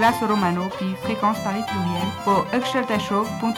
[0.00, 3.54] glaso romano puis fréquence Paris pluriel au öxeltashow.3.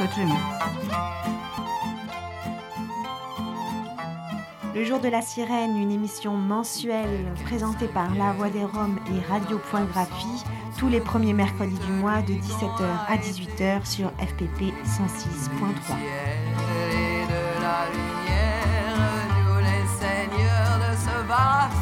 [4.75, 9.21] Le jour de la sirène, une émission mensuelle présentée par La Voix des Roms et
[9.31, 10.43] Radio Point Graphie
[10.79, 15.95] tous les premiers mercredis du mois de 17h à 18h sur FPP 106.3.
[21.29, 21.82] moi, je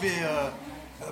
[0.00, 0.48] vais euh,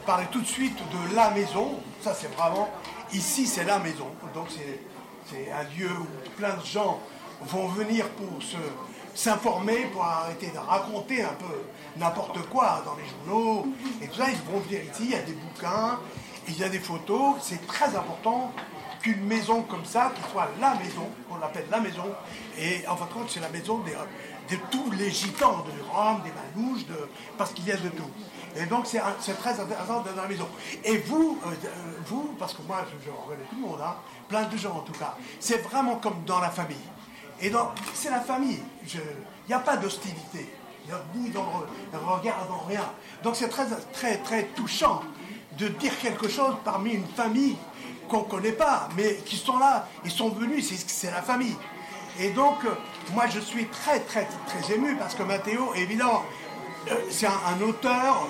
[0.07, 1.81] parler tout de suite de la maison.
[2.01, 2.69] Ça, c'est vraiment.
[3.13, 4.07] Ici, c'est la maison.
[4.35, 7.01] Donc, c'est un lieu où plein de gens
[7.43, 8.29] vont venir pour
[9.15, 11.63] s'informer, pour arrêter de raconter un peu
[11.97, 13.67] n'importe quoi dans les journaux
[14.03, 14.27] et tout ça.
[14.31, 15.99] Ils vont venir ici, il y a des bouquins,
[16.49, 17.37] il y a des photos.
[17.41, 18.53] C'est très important
[19.01, 22.05] qu'une maison comme ça, qui soit la maison, on l'appelle la maison,
[22.59, 23.79] et en fin de compte, c'est la maison
[24.51, 28.11] de tous les gitans, de Rome, des Manouches, de, parce qu'il y a de tout.
[28.57, 30.49] Et donc, c'est très intéressant d'être dans la maison.
[30.85, 31.69] Et vous, euh, euh,
[32.07, 33.97] vous, parce que moi, je, reconnais tout le monde, hein,
[34.29, 36.77] plein de gens en tout cas, c'est vraiment comme dans la famille.
[37.41, 38.61] Et donc, c'est la famille.
[38.93, 39.01] Il
[39.49, 40.53] n'y a pas d'hostilité,
[41.15, 41.45] ni dans
[41.93, 42.85] le regard, dans rien.
[43.23, 45.03] Donc, c'est très, très, très touchant
[45.57, 47.57] de dire quelque chose parmi une famille
[48.09, 51.57] qu'on ne connaît pas, mais qui sont là, ils sont venus, c'est la famille.
[52.19, 52.71] Et donc, euh,
[53.15, 56.25] moi, je suis très, très, très ému parce que Mathéo, évidemment,
[57.11, 58.29] c'est un, auteur,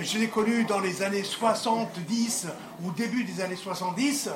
[0.00, 2.48] je l'ai connu dans les années 70
[2.82, 4.30] ou début des années 70.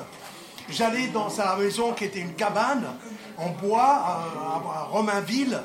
[0.69, 2.85] J'allais dans sa maison qui était une cabane
[3.37, 5.59] en bois à, Romainville.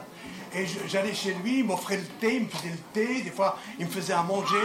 [0.54, 3.56] Et j'allais chez lui, il m'offrait le thé, il me faisait le thé, des fois
[3.78, 4.56] il me faisait à manger,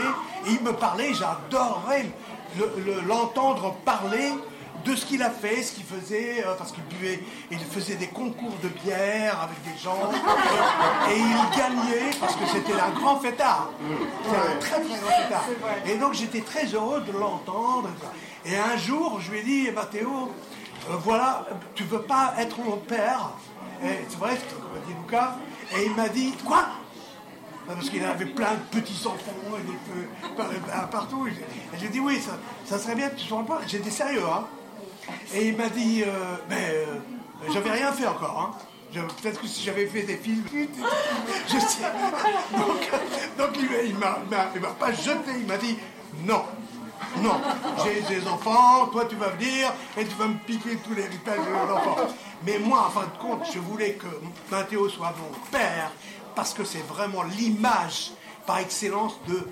[0.48, 2.08] et il me parlait, j'adorais
[3.08, 4.32] l'entendre parler
[4.86, 7.20] de ce qu'il a fait, ce qu'il faisait, euh, parce qu'il buvait,
[7.50, 10.12] il faisait des concours de bière avec des gens,
[11.12, 13.72] et il gagnait parce que c'était un grand fêtard.
[14.24, 15.46] C'est un très très grand fêtard.
[15.88, 17.90] Et donc j'étais très heureux de l'entendre.
[18.46, 20.32] Et un jour, je lui ai dit, Mathéo,
[20.90, 23.32] euh, voilà, tu veux pas être mon père?
[23.82, 25.36] C'est vrai, ce que dit Lucas.
[25.76, 26.66] Et il m'a dit, quoi?
[27.68, 30.60] Parce qu'il avait plein de petits enfants et des,
[30.92, 31.28] partout.
[31.28, 31.34] Et
[31.80, 33.60] j'ai dit oui, ça, ça serait bien que tu sois pas.
[33.66, 34.46] J'étais sérieux, hein.
[35.34, 36.86] Et il m'a dit, euh, ben, euh,
[37.54, 38.54] j'avais rien fait encore.
[38.54, 38.58] Hein.
[39.22, 40.46] Peut-être que si j'avais fait des films,
[41.48, 41.84] je sais.
[43.38, 45.78] Donc, il, ne m'a pas jeté, il m'a dit
[46.26, 46.44] non.
[47.22, 47.42] Non,
[47.84, 51.40] j'ai des enfants, toi tu vas venir et tu vas me piquer tous les ritages
[51.68, 52.08] d'enfants.
[52.46, 54.08] Mais moi, en fin de compte, je voulais que
[54.50, 55.92] Mathéo soit mon père
[56.36, 58.12] parce que c'est vraiment l'image
[58.46, 59.48] par excellence de,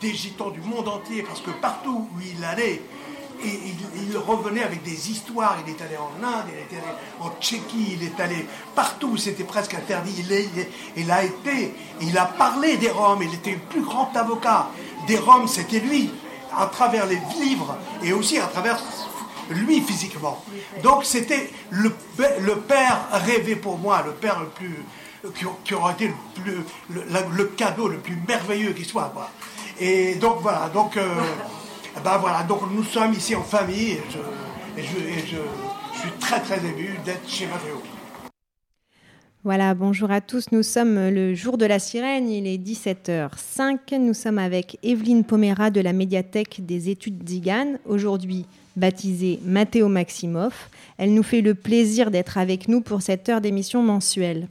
[0.00, 1.22] des gitans du monde entier.
[1.22, 2.82] Parce que partout où il allait,
[3.44, 5.58] il, revenait avec des histoires.
[5.66, 9.44] Il est allé en Inde, il est allé en Tchéquie, il est allé partout, c'était
[9.44, 10.24] presque interdit.
[10.96, 14.68] Il, a été, il a parlé des Roms, il était le plus grand avocat
[15.06, 16.10] des Roms, c'était lui,
[16.56, 18.78] à travers les livres et aussi à travers
[19.50, 20.42] lui physiquement.
[20.82, 21.92] Donc c'était le,
[22.40, 24.76] le, père rêvé pour moi, le père le plus
[25.64, 26.64] qui, aurait été le, plus,
[27.36, 29.12] le, cadeau le plus merveilleux qui soit.
[29.78, 30.96] Et donc voilà, donc.
[30.96, 31.20] Euh,
[32.04, 33.98] ben voilà, donc nous sommes ici en famille
[34.76, 35.36] et je,
[35.98, 37.82] suis très très ému d'être chez Mathéo.
[39.44, 40.46] Voilà, bonjour à tous.
[40.52, 43.96] Nous sommes le jour de la sirène, il est 17h05.
[43.98, 50.52] Nous sommes avec Evelyne Pomera de la médiathèque des études d'Igan, aujourd'hui baptisée Mathéo Maximov.
[50.98, 54.48] Elle nous fait le plaisir d'être avec nous pour cette heure d'émission mensuelle.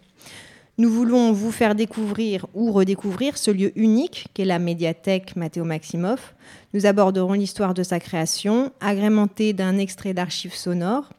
[0.77, 6.33] Nous voulons vous faire découvrir ou redécouvrir ce lieu unique qu'est la médiathèque Mathéo Maximov.
[6.75, 11.09] Nous aborderons l'histoire de sa création, agrémentée d'un extrait d'archives sonores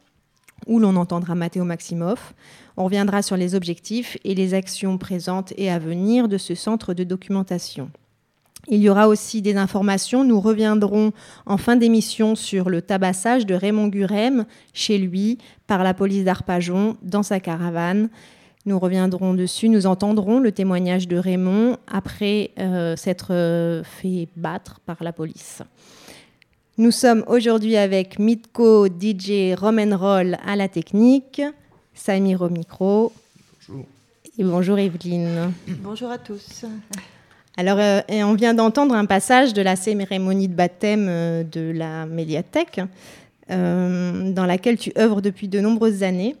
[0.67, 2.33] où l'on entendra Mathéo Maximov.
[2.77, 6.93] On reviendra sur les objectifs et les actions présentes et à venir de ce centre
[6.93, 7.89] de documentation.
[8.67, 10.23] Il y aura aussi des informations.
[10.23, 11.11] Nous reviendrons
[11.47, 16.97] en fin d'émission sur le tabassage de Raymond Gurem chez lui par la police d'Arpajon
[17.01, 18.09] dans sa caravane
[18.67, 24.81] Nous reviendrons dessus, nous entendrons le témoignage de Raymond après euh, s'être euh, fait battre
[24.85, 25.61] par la police.
[26.77, 31.41] Nous sommes aujourd'hui avec Mitko, DJ Roll à la technique,
[31.93, 33.13] Samir au micro.
[33.69, 33.85] Bonjour.
[34.37, 35.53] Et bonjour Evelyne.
[35.81, 36.65] Bonjour à tous.
[37.55, 41.05] Alors, euh, on vient d'entendre un passage de la cérémonie de baptême
[41.49, 42.81] de la médiathèque,
[43.47, 46.35] dans laquelle tu œuvres depuis de nombreuses années.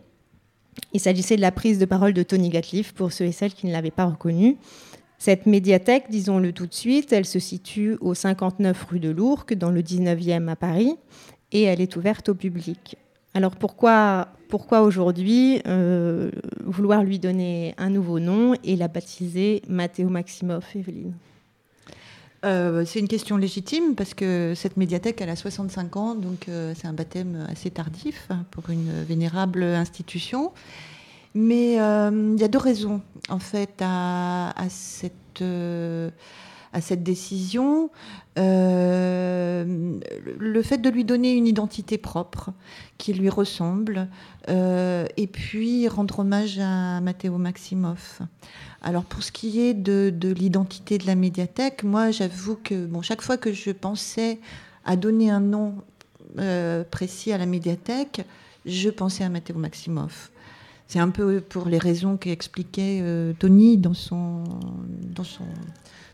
[0.93, 3.67] Il s'agissait de la prise de parole de Tony Gatliff pour ceux et celles qui
[3.67, 4.57] ne l'avaient pas reconnu.
[5.17, 9.71] Cette médiathèque, disons-le tout de suite, elle se situe au 59 rue de Lourques, dans
[9.71, 10.95] le 19e à Paris,
[11.51, 12.97] et elle est ouverte au public.
[13.33, 16.31] Alors pourquoi, pourquoi aujourd'hui euh,
[16.63, 21.13] vouloir lui donner un nouveau nom et la baptiser Matteo Maximov, Evelyne?
[22.47, 26.73] Euh, c'est une question légitime parce que cette médiathèque, elle a 65 ans, donc euh,
[26.75, 30.51] c'est un baptême assez tardif pour une vénérable institution.
[31.35, 35.43] Mais euh, il y a deux raisons, en fait, à, cette,
[36.81, 37.89] cette décision.
[38.35, 39.81] le
[40.63, 42.51] fait de lui donner une identité propre
[42.97, 44.07] qui lui ressemble,
[44.47, 48.21] et puis rendre hommage à Matteo Maximoff.
[48.81, 53.37] Alors pour ce qui est de, l'identité de la médiathèque, moi j'avoue que chaque fois
[53.37, 54.39] que je pensais
[54.85, 55.75] à donner un nom
[56.39, 58.21] euh, précis à la médiathèque,
[58.65, 60.31] je pensais à Matteo Maximoff.
[60.87, 64.43] C'est un peu pour les raisons qu'expliquait euh, Tony dans, son,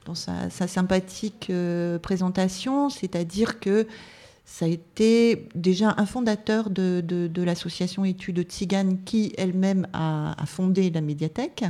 [0.06, 3.88] dans sa, sympathique euh, présentation, c'est-à-dire que
[4.46, 11.02] ça a été déjà un fondateur de, l'association Études Tzigane qui elle-même a, fondé la
[11.02, 11.64] médiathèque.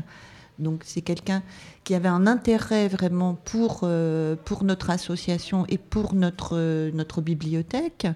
[0.59, 1.43] Donc c'est quelqu'un
[1.83, 8.07] qui avait un intérêt vraiment pour, euh, pour notre association et pour notre, notre bibliothèque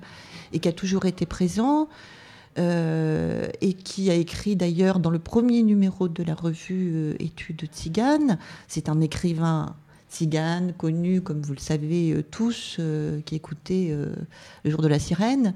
[0.54, 1.88] et qui a toujours été présent.
[2.60, 8.40] Euh, et qui a écrit d'ailleurs dans le premier numéro de la revue Études Tzigane.
[8.68, 9.76] C'est un écrivain
[10.12, 12.80] tzigane connu, comme vous le savez tous,
[13.26, 13.96] qui écoutait
[14.64, 15.54] Le jour de la sirène.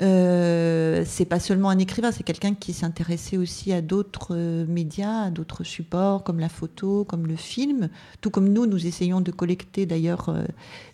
[0.00, 5.24] Euh, c'est pas seulement un écrivain, c'est quelqu'un qui s'intéressait aussi à d'autres euh, médias,
[5.24, 7.88] à d'autres supports comme la photo, comme le film,
[8.20, 10.44] tout comme nous, nous essayons de collecter d'ailleurs euh,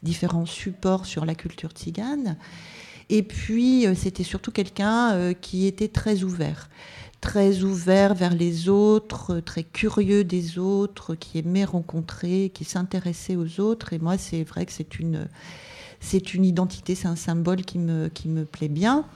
[0.02, 2.37] différents supports sur la culture tzigane.
[3.11, 6.70] Et puis, c'était surtout quelqu'un qui était très ouvert
[7.24, 13.60] très ouvert vers les autres, très curieux des autres, qui aimait rencontrer, qui s'intéressait aux
[13.60, 13.94] autres.
[13.94, 15.26] Et moi, c'est vrai que c'est une,
[16.00, 19.06] c'est une identité, c'est un symbole qui me, qui me plaît bien.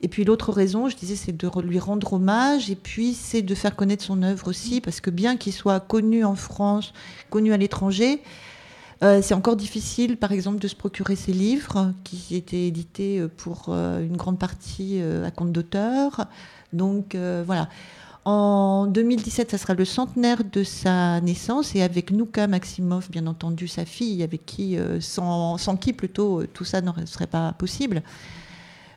[0.00, 3.54] Et puis l'autre raison, je disais, c'est de lui rendre hommage et puis c'est de
[3.54, 6.94] faire connaître son œuvre aussi, parce que bien qu'il soit connu en France,
[7.28, 8.22] connu à l'étranger,
[9.02, 13.66] euh, c'est encore difficile, par exemple, de se procurer ses livres qui étaient édités pour
[13.68, 16.26] euh, une grande partie euh, à compte d'auteur.
[16.74, 17.68] Donc voilà.
[18.24, 23.68] En 2017, ça sera le centenaire de sa naissance et avec Nouka Maximov, bien entendu,
[23.68, 28.02] sa fille, avec qui, euh, sans, qui plutôt euh, tout ça ne serait pas possible.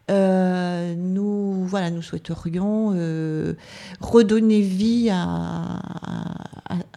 [0.10, 2.92] Euh, nous, voilà, nous souhaiterions
[4.00, 5.82] redonner vie à,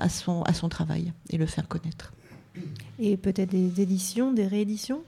[0.09, 2.13] son, à son travail et le faire connaître.
[3.01, 5.03] Et peut-être des éditions, des rééditions?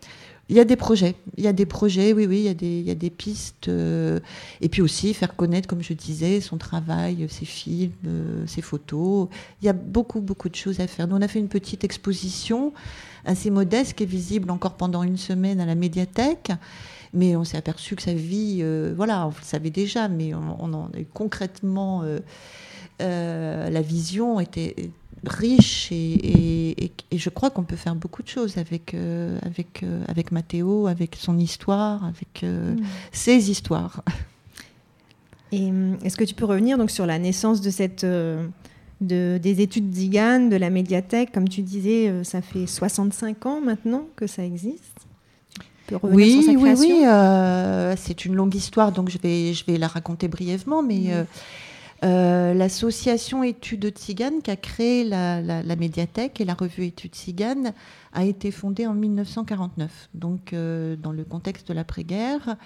[0.52, 2.52] Il y a des projets, il y a des projets, oui, oui, il y a
[2.52, 3.69] des, il y a des pistes.
[3.69, 4.20] Euh,
[4.60, 9.28] et puis aussi faire connaître, comme je disais, son travail, ses films, euh, ses photos.
[9.62, 11.09] Il y a beaucoup, beaucoup de choses à faire.
[11.09, 12.75] Nous, on a fait une petite exposition
[13.25, 16.52] assez modeste qui est visible encore pendant une semaine à la médiathèque.
[17.14, 20.62] Mais on s'est aperçu que sa vie, euh, voilà, on le savait déjà, mais on,
[20.62, 22.04] on en concrètement,
[23.00, 24.90] la vision était
[25.26, 30.33] riche et, je crois qu'on peut faire beaucoup de choses avec, euh, avec, euh, avec
[30.33, 32.83] Mathéo, avec son histoire, avec euh, mm.
[33.12, 34.02] ses histoires.
[35.52, 35.71] Et
[36.02, 40.49] est-ce que tu peux revenir donc sur la naissance de cette de, des études d'IGAN,
[40.49, 41.31] de la médiathèque?
[41.33, 45.07] Comme tu disais, ça fait 65 ans maintenant que ça existe.
[46.02, 47.05] oui, oui, oui,
[47.99, 51.12] c'est une longue histoire, donc je vais, je vais la raconter brièvement, mais.
[52.04, 57.73] Euh, l'association Études Tziganes qui a créé la, médiathèque et la revue Études Tziganes
[58.12, 62.56] a été fondée en 1949, donc euh, dans le contexte de l'après-guerre.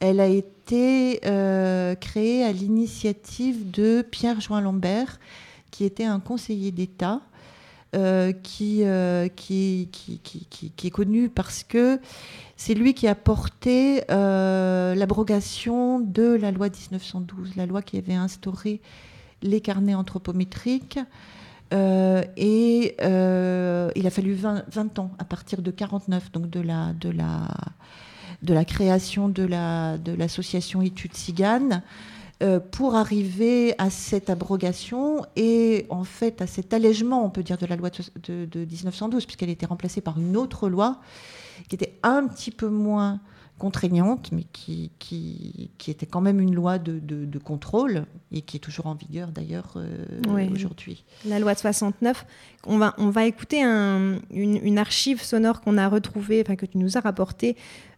[0.00, 5.20] Elle a été euh, créée à l'initiative de Pierre Join Lambert,
[5.70, 7.22] qui était un conseiller d'État
[7.94, 12.00] euh, qui, euh, qui, qui, qui, est connu parce que
[12.56, 18.14] c'est lui qui a porté euh, l'abrogation de la loi 1912, la loi qui avait
[18.14, 18.80] instauré
[19.42, 20.98] les carnets anthropométriques.
[21.70, 27.10] et il a fallu 20, 20, ans à partir de 49, donc de la, de
[27.10, 27.48] la,
[28.42, 29.44] de la création de
[30.18, 31.82] l'association la, de Études Ciganes,
[32.42, 37.56] euh, pour arriver à cette abrogation et en fait à cet allègement, on peut dire,
[37.56, 37.90] de la loi
[38.28, 41.00] de, de 1912, puisqu'elle été remplacée par une autre loi
[41.68, 43.20] qui était un petit peu moins
[43.58, 48.58] contraignante, mais qui, qui, qui, était quand même une loi de, de, contrôle et qui
[48.58, 51.04] est toujours en vigueur d'ailleurs euh, aujourd'hui.
[51.24, 52.26] La loi de 69.
[52.66, 56.78] On va, on va écouter un, une, archive sonore qu'on a retrouvée, enfin que tu
[56.78, 57.56] nous as rapporté,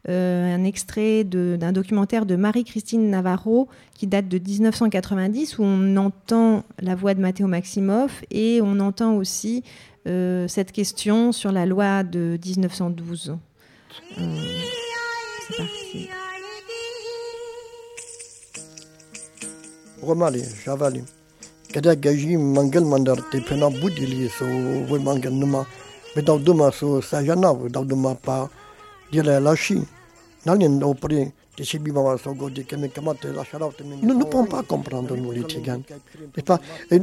[0.09, 6.65] euh, un extrait d'un documentaire de Marie-Christine Navarro qui date de 1990 où on entend
[6.81, 9.65] la voix de Matteo Maximoff et on entend aussi
[10.07, 13.37] euh, cette question sur la loi de 1912.
[20.03, 21.05] Romali Javali.
[21.73, 25.65] Kada gaji mangel mandar te pena budili so wo mangel numa.
[26.15, 28.49] Me dau duma so sajana wo dau duma pa
[29.11, 29.81] dile lashi.
[30.45, 31.33] Nalien dau pri
[34.03, 35.83] Nous ne pouvons pas comprendre, nous, les Tziganes.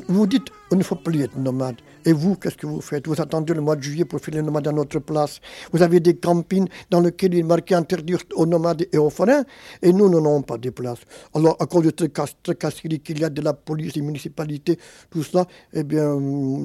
[0.08, 1.76] vous dites, il ne faut plus être nomade.
[2.06, 3.08] Et vous, qu'est-ce que vous faites?
[3.08, 5.42] Vous attendez le mois de juillet pour faire les nomades à notre place.
[5.72, 9.44] Vous avez des campings dans lesquels il est marqué interdire aux nomades et aux forains,
[9.82, 11.00] et nous, nous n'avons pas de place.
[11.34, 15.24] Alors, à cause de ce casserie qu'il y a de la police, des municipalités, tout
[15.24, 16.16] cela, eh bien,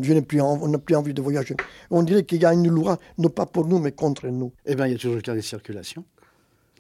[0.03, 1.57] je n'ai plus, on n'a plus envie de voyager.
[1.91, 4.53] On dirait qu'il y a une loi, non pas pour nous, mais contre nous.
[4.67, 6.05] Eh bien, il y a toujours le cas des circulations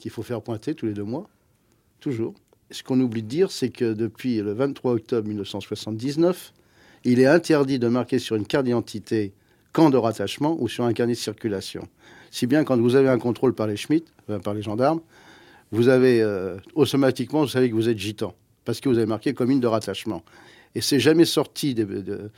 [0.00, 1.28] qu'il faut faire pointer tous les deux mois,
[2.00, 2.35] toujours.
[2.71, 6.52] Ce qu'on oublie de dire, c'est que depuis le 23 octobre 1979,
[7.04, 9.33] il est interdit de marquer sur une carte d'identité
[9.73, 11.87] camp de rattachement ou sur un carnet de circulation.
[12.30, 14.07] Si bien quand vous avez un contrôle par les Schmitt,
[14.42, 15.00] par les gendarmes,
[15.73, 19.35] vous avez euh, automatiquement, vous savez que vous êtes gitan, parce que vous avez marqué
[19.35, 20.25] commune de rattachement.
[20.75, 22.30] Et c'est jamais sorti de,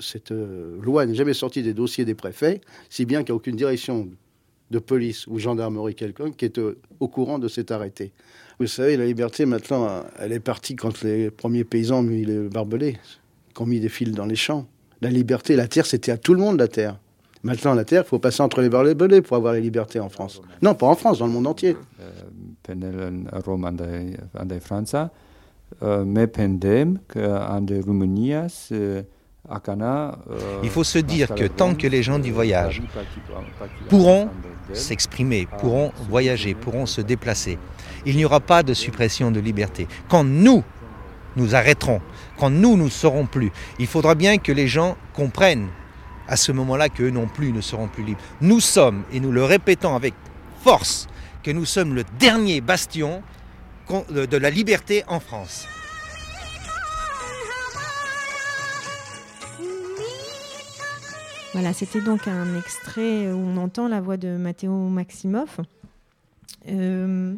[0.00, 2.60] cette euh, loi n'est jamais sortie des dossiers des préfets,
[2.90, 4.08] si bien qu'il n'y a aucune direction
[4.70, 8.12] de police ou gendarmerie quelconque qui est au, courant de cet arrêté.
[8.58, 12.48] Vous savez, la liberté, maintenant, elle est partie quand les premiers paysans ont mis les
[12.48, 12.98] barbelés,
[13.58, 14.66] ont mis des fils dans les champs.
[15.02, 16.98] La liberté, la terre, c'était à tout le monde, la terre.
[17.42, 20.40] Maintenant, la terre, il faut passer entre les barbelés pour avoir la liberté en France.
[20.62, 21.76] Non, pas en France, dans le monde entier.
[30.62, 32.82] Il faut se dire que tant que les gens du voyage
[33.88, 34.30] pourront
[34.72, 37.58] s'exprimer, pourront voyager, pourront se déplacer,
[38.04, 39.86] il n'y aura pas de suppression de liberté.
[40.08, 40.64] Quand nous,
[41.36, 42.00] nous arrêterons,
[42.38, 45.68] quand nous, nous ne serons plus, il faudra bien que les gens comprennent
[46.28, 48.20] à ce moment-là qu'eux non plus ne seront plus libres.
[48.40, 50.14] Nous sommes, et nous le répétons avec
[50.62, 51.06] force,
[51.42, 53.22] que nous sommes le dernier bastion
[54.10, 55.66] de la liberté en France.
[61.58, 65.58] Voilà, c'était donc un extrait où on entend la voix de Matteo Maximoff.
[66.68, 67.34] Euh,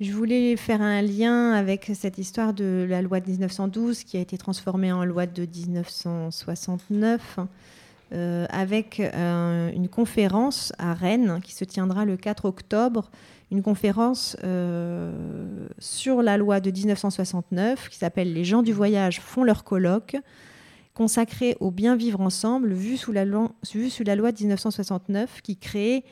[0.00, 4.20] je voulais faire un lien avec cette histoire de la loi de 1912 qui a
[4.20, 7.38] été transformée en loi de 1969
[8.14, 13.10] euh, avec euh, une conférence à Rennes qui se tiendra le 4 octobre,
[13.52, 14.38] une conférence
[15.78, 20.16] sur la loi de 1969 qui s'appelle Les gens du voyage font leur colloque
[20.94, 26.04] consacré au bien vivre ensemble, vu sous la, loi, de 1969 qui créait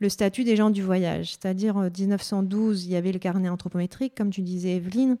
[0.00, 1.32] le statut des gens du voyage.
[1.32, 5.16] C'est-à-dire, en 1912, il y avait le carnet anthropométrique, comme tu disais, Evelyne.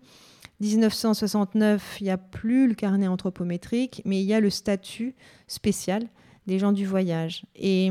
[0.60, 5.14] 1969, il n'y a plus le carnet anthropométrique, mais il y a le statut
[5.46, 6.08] spécial
[6.46, 7.44] des gens du voyage.
[7.54, 7.90] Et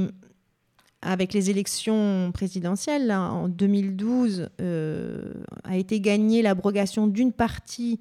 [1.01, 7.99] avec les élections présidentielles, en 2012, euh, a été gagnée l'abrogation d'une partie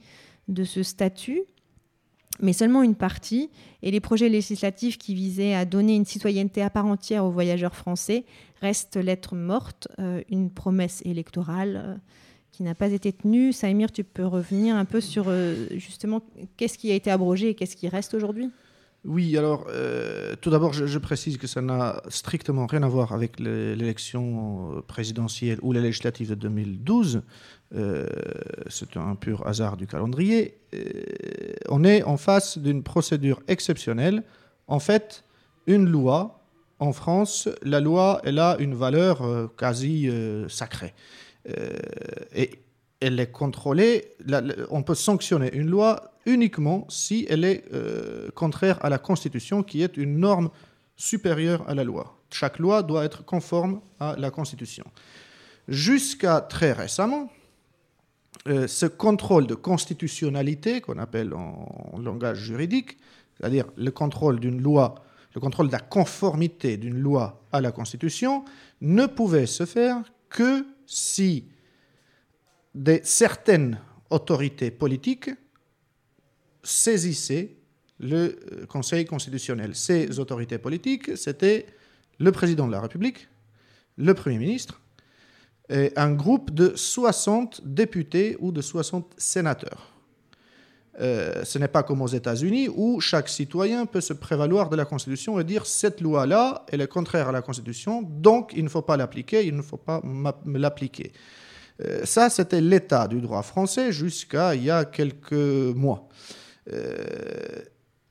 [0.48, 1.42] de ce statut
[2.42, 3.50] mais seulement une partie.
[3.82, 7.74] Et les projets législatifs qui visaient à donner une citoyenneté à part entière aux voyageurs
[7.74, 8.24] français
[8.60, 11.94] restent lettre morte, euh, une promesse électorale euh,
[12.50, 13.52] qui n'a pas été tenue.
[13.52, 16.22] Saïmir, tu peux revenir un peu sur euh, justement
[16.56, 18.50] qu'est-ce qui a été abrogé et qu'est-ce qui reste aujourd'hui?
[19.06, 19.66] Oui, alors
[20.42, 25.72] tout d'abord, je, précise que ça n'a strictement rien à voir avec l'élection présidentielle ou
[25.72, 27.22] les législatives de 2012.
[27.74, 28.08] Euh,
[28.68, 30.92] c'est un pur hasard du calendrier, euh,
[31.68, 34.24] on est en face d'une procédure exceptionnelle.
[34.66, 35.24] En fait,
[35.66, 36.40] une loi,
[36.80, 40.10] en France, la loi, elle a une valeur euh, quasi
[40.48, 40.94] sacrée.
[42.34, 42.50] et
[43.00, 44.10] elle est contrôlée,
[44.70, 47.64] on peut sanctionner une loi uniquement si elle est
[48.34, 50.50] contraire à la Constitution, qui est une norme
[50.96, 52.18] supérieure à la loi.
[52.30, 54.84] Chaque loi doit être conforme à la Constitution.
[55.66, 57.30] Jusqu'à très récemment,
[58.48, 62.96] euh, ce contrôle de constitutionnalité qu'on appelle en, langage juridique,
[63.36, 65.04] c'est-à-dire le contrôle d'une loi,
[65.34, 68.44] le contrôle de la conformité d'une loi à la Constitution,
[68.80, 71.44] ne pouvait se faire que si
[72.74, 73.78] des, certaines
[74.08, 75.30] autorités politiques
[76.62, 77.56] saisissaient
[77.98, 79.74] le euh, Conseil constitutionnel.
[79.74, 81.66] Ces autorités politiques, c'était
[82.18, 83.28] le président de la République,
[83.98, 84.80] le Premier ministre,
[85.70, 89.90] un groupe de 60 députés ou de 60 sénateurs.
[91.00, 94.84] Euh, ce n'est pas comme aux États-Unis où chaque citoyen peut se prévaloir de la
[94.84, 98.82] Constitution et dire cette loi-là, elle est contraire à la Constitution, donc il ne faut
[98.82, 100.02] pas l'appliquer, il ne faut pas
[100.44, 101.12] l'appliquer.
[101.82, 106.08] Euh, ça, c'était l'état du droit français jusqu'à il y a quelques mois.
[106.70, 107.62] Euh,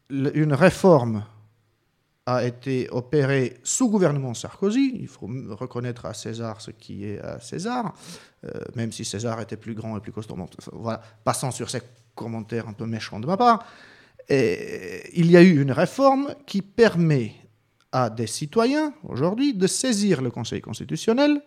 [0.09, 1.23] une réforme
[2.35, 4.97] a été opérée sous gouvernement Sarkozy.
[4.99, 7.93] Il faut reconnaître à César ce qui est à César,
[8.75, 10.37] même si César était plus grand et plus costaud.
[10.73, 11.81] voilà, passant sur ces
[12.15, 13.65] commentaire un peu méchant de ma part,
[14.29, 17.33] il y a eu une réforme qui permet
[17.91, 21.41] à des citoyens aujourd'hui de saisir le Conseil constitutionnel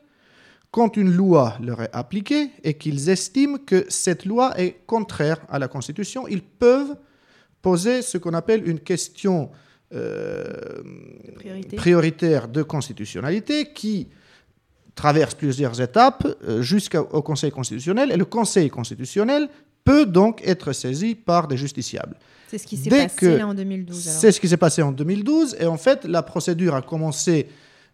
[0.70, 5.58] quand une loi leur est appliquée et qu'ils estiment que cette loi est contraire à
[5.58, 6.26] la Constitution.
[6.26, 6.96] Ils peuvent
[7.60, 9.71] poser ce qu'on appelle une question euh,
[11.76, 14.08] prioritaire de constitutionnalité qui
[14.94, 18.12] traverse plusieurs étapes euh, jusqu'au Conseil constitutionnel.
[18.12, 19.48] Et le Conseil constitutionnel
[19.84, 22.16] peut donc être saisi par des justiciables.
[22.48, 23.98] C'est ce qui s'est passé en 2012.
[23.98, 25.56] C'est ce qui s'est passé en 2012.
[25.58, 27.48] Et en fait, la procédure a commencé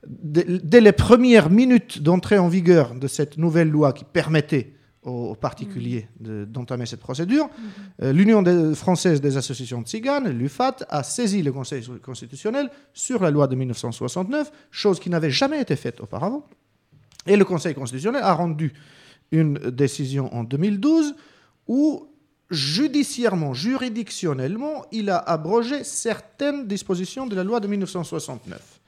[0.07, 4.73] dès, les premières minutes d'entrée en vigueur de cette nouvelle loi qui permettait
[5.09, 7.47] aux particuliers d'entamer cette procédure.
[7.47, 7.51] Mmh.
[8.03, 13.31] Euh, L'Union française des associations de tziganes, l'UFAT, a saisi le Conseil constitutionnel sur la
[13.31, 16.45] loi de 1969, chose qui n'avait jamais été faite auparavant.
[17.27, 18.73] Et le Conseil constitutionnel a rendu
[19.31, 21.15] une décision en 2012
[21.67, 22.09] où
[22.51, 28.81] judiciairement, juridictionnellement, il a abrogé certaines dispositions de la loi de 1969.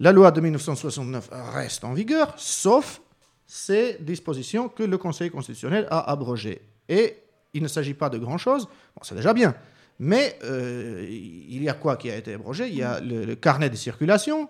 [0.00, 3.00] La loi de 1969 reste en vigueur, sauf
[3.46, 6.60] ces dispositions que le Conseil constitutionnel a abrogées.
[6.88, 7.16] Et
[7.54, 9.54] il ne s'agit pas de grand-chose, bon, c'est déjà bien,
[9.98, 12.68] mais euh, il y a quoi qui a été abrogé?
[12.68, 14.48] Il y a le, carnet de circulation,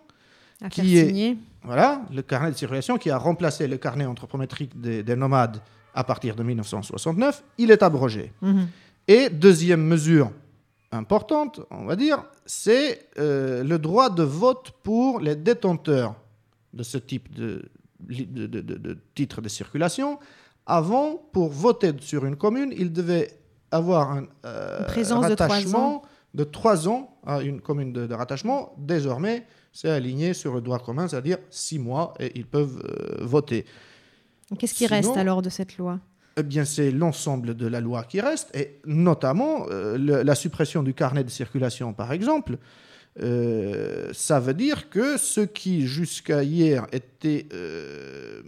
[0.70, 5.60] qui est voilà le carnet de circulation qui a remplacé le carnet anthropométrique des nomades
[5.96, 8.32] à partir de 1969, il est abrogé.
[8.42, 8.68] Mhm.
[9.08, 10.30] Et deuxième mesure
[10.92, 16.14] importante, on va dire, c'est euh, le droit de vote pour les détenteurs
[16.74, 17.64] de ce type de,
[18.00, 20.18] de, titre de circulation.
[20.66, 23.38] Avant, pour voter sur une commune, il devait
[23.70, 26.02] avoir un euh, présence rattachement
[26.34, 27.16] de trois, ans.
[27.24, 28.74] à une commune de, rattachement.
[28.78, 33.64] Désormais, c'est aligné sur le droit commun, c'est-à-dire six mois, et ils peuvent euh, voter.
[34.58, 36.00] Qu'est-ce qui reste alors de cette loi?
[36.38, 40.92] eh bien, c'est l'ensemble de la loi qui reste, et notamment euh, la suppression du
[40.92, 42.58] carnet de circulation, par exemple.
[43.20, 48.42] Euh, ça veut dire que ceux qui, jusqu'à hier, étaient euh,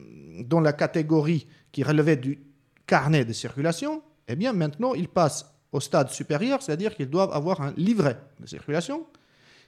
[0.44, 2.38] dans la catégorie qui relevait du
[2.86, 7.60] carnet de circulation, eh bien, maintenant, ils passent au stade supérieur, c'est-à-dire qu'ils doivent avoir
[7.62, 9.06] un livret de circulation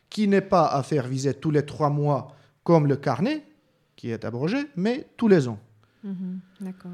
[0.08, 2.34] qui n'est pas à faire viser tous les trois mois
[2.64, 3.44] comme le carnet,
[3.96, 5.58] qui est abrogé, mais tous les ans.
[6.02, 6.92] Mhm, d'accord.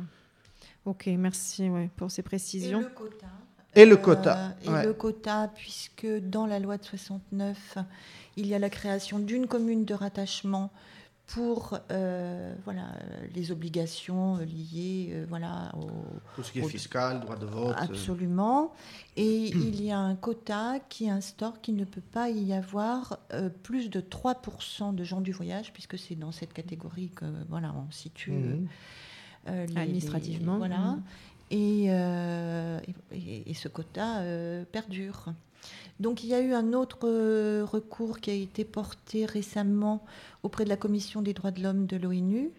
[0.85, 2.81] Ok, merci pour ces précisions.
[2.81, 3.27] Et le quota.
[3.77, 4.55] Et le quota.
[4.69, 7.79] Euh, puisque dans la loi de 69,
[8.37, 10.73] il y a la création d'une commune de rattachement
[11.27, 12.87] pour euh, voilà,
[13.35, 15.91] les obligations liées euh, voilà, au,
[16.37, 17.75] Tout ce qui est fiscal, droit de vote.
[17.77, 18.73] Absolument.
[19.17, 23.19] Et il y a un quota qui instaure qu'il ne peut pas y avoir
[23.63, 27.91] plus de 3% de gens du voyage, puisque c'est dans cette catégorie que voilà, on
[27.91, 28.31] situe.
[28.31, 28.69] Mhm.
[29.49, 30.59] Euh, administrativement.
[30.59, 30.97] voilà.
[31.53, 32.81] Euh,
[33.13, 35.27] et, ce quota euh, perdure.
[36.01, 37.09] Donc il y a eu un autre
[37.63, 40.05] recours qui a été porté récemment
[40.43, 42.51] auprès de la Commission des droits de l'homme de l'ONU,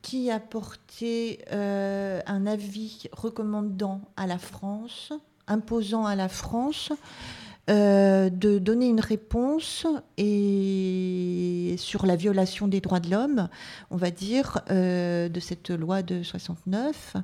[0.00, 5.12] qui a porté un avis recommandant à la France,
[5.48, 6.92] imposant à la France
[7.70, 9.86] euh, de donner une réponse
[10.18, 13.48] et sur la violation des droits de l'homme,
[13.90, 17.16] on va dire, euh, de cette loi de 69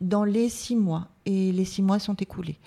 [0.00, 1.08] dans les six mois.
[1.26, 2.58] Et les six mois sont écoulés.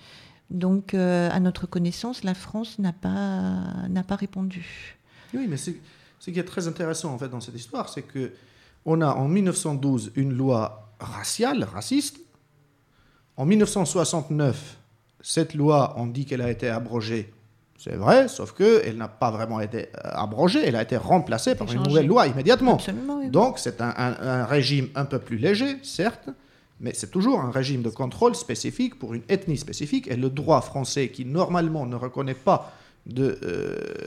[0.51, 4.95] Donc, euh, à notre connaissance, la France n'a pas, n'a pas répondu.
[5.33, 5.71] Oui, mais ce
[6.29, 8.33] qui est très intéressant en fait dans cette histoire, c'est que
[8.85, 12.19] on a en 1912 une loi raciale, raciste.
[13.35, 14.77] En 1969,
[15.27, 17.33] cette loi, on dit qu'elle a été abrogée.
[17.79, 21.71] C'est vrai, sauf qu'elle n'a pas vraiment été euh, abrogée, elle a été remplacée par
[21.71, 22.77] une nouvelle loi immédiatement.
[23.31, 26.29] Donc c'est un, régime un peu plus léger, certes,
[26.79, 30.07] mais c'est toujours un régime de contrôle spécifique pour une ethnie spécifique.
[30.07, 32.71] Et le droit français, qui normalement ne reconnaît pas
[33.05, 33.37] de,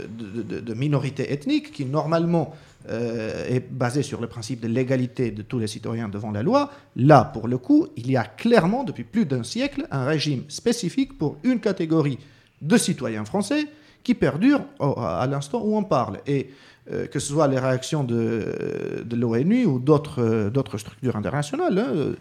[0.08, 2.54] de, de qui normalement
[2.88, 6.70] est basé sur le principe de l'égalité de tous les citoyens devant la loi.
[6.96, 11.18] Là, pour le coup, il y a clairement, depuis plus d'un siècle, un régime spécifique
[11.18, 12.18] pour une catégorie
[12.62, 13.66] de citoyens français
[14.02, 16.18] qui perdure à l'instant où on parle.
[16.26, 16.50] Et
[16.90, 22.14] euh, que ce soit les réactions de, l'ONU ou d'autres, d'autres structures internationales, hein,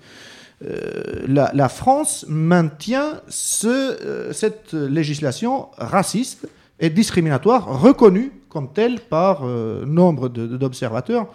[0.66, 9.46] euh, la, France maintient ce, euh, cette législation raciste et discriminatoire reconnue comme telle par
[9.46, 11.28] nombre d'observateurs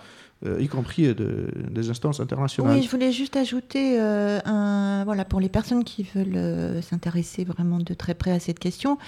[0.44, 2.76] euh, y compris des instances internationales.
[2.76, 7.44] Oui, je voulais juste ajouter, euh, un, voilà, pour les personnes qui veulent euh, s'intéresser
[7.44, 8.98] vraiment de très près à cette question,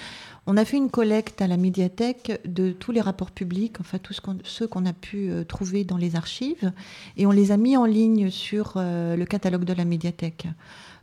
[0.47, 4.21] on a fait une collecte à la médiathèque de tous les rapports publics, enfin tous
[4.43, 6.71] ceux qu'on a pu trouver dans les archives,
[7.17, 10.47] et on les a mis en ligne sur le catalogue de la médiathèque.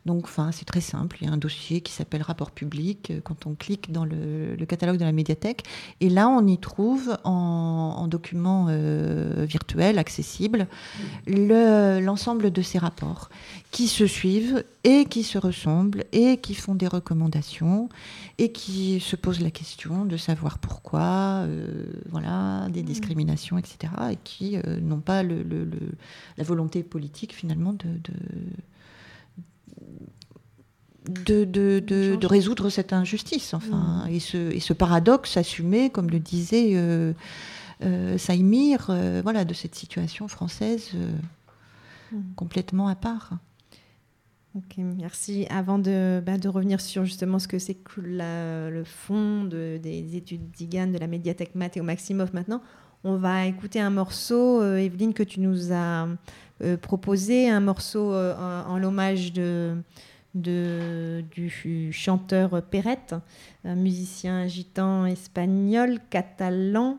[0.04, 1.18] Donc, enfin, c'est très simple.
[1.20, 4.56] Il y a un dossier qui s'appelle rapport public euh, quand on clique dans le,
[4.66, 5.64] catalogue de la médiathèque.
[6.00, 10.66] Et là, on y trouve en, document euh, virtuel, accessible,
[11.26, 13.28] l'ensemble de ces rapports
[13.70, 17.88] qui se suivent et qui se ressemblent et qui font des recommandations
[18.38, 22.86] et qui se posent la question de savoir pourquoi, euh, voilà, des mmh.
[22.86, 23.92] discriminations, etc.
[24.10, 25.44] et qui n'ont pas le,
[26.36, 28.12] la volonté politique finalement de de,
[31.08, 34.10] de, de, résoudre cette injustice, enfin, mm.
[34.10, 37.12] et, ce, et, ce, paradoxe assumé, comme le disait euh,
[37.82, 40.90] euh Saïmir, euh, voilà, de cette situation française
[42.12, 42.16] mm.
[42.36, 43.30] complètement à part.
[44.54, 45.46] Ok, merci.
[45.48, 50.50] Avant de, bah, de, revenir sur justement ce que c'est que le fond des études
[50.50, 52.60] d'IGAN de la médiathèque Mathéo Maximov maintenant,
[53.02, 56.06] on va écouter un morceau, Evelyne, que tu nous as
[56.80, 59.76] proposé, un morceau en l'hommage de
[60.34, 63.14] du chanteur Perrette,
[63.64, 66.98] un musicien gitan espagnol, catalan.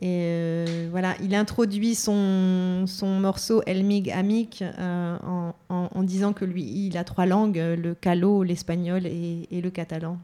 [0.00, 6.44] Et euh, voilà, il introduit son, son morceau Elmig Amic euh, en, en, disant que
[6.44, 10.18] lui, il a trois langues, le calo, l'espagnol et, et, le catalan.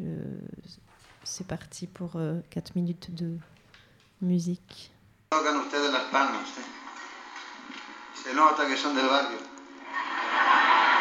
[0.00, 0.16] Euh,
[1.24, 2.18] c'est parti pour
[2.50, 3.36] 4 minutes de
[4.22, 4.92] musique.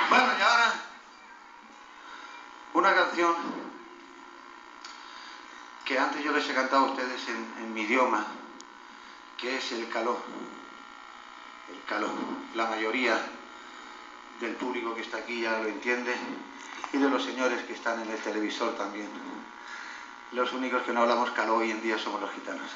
[0.10, 0.74] Bueno, y ahora
[2.74, 3.36] una canción
[5.86, 8.26] que antes yo les he cantado a ustedes en, mi idioma,
[9.38, 10.18] que es el calor.
[11.70, 12.12] El calor.
[12.56, 13.22] La mayoría
[14.40, 16.16] del público que está aquí ya lo entiende
[16.92, 19.10] y de los señores que están en el televisor también.
[20.32, 22.70] Los únicos que no hablamos calor hoy en día somos los gitanos.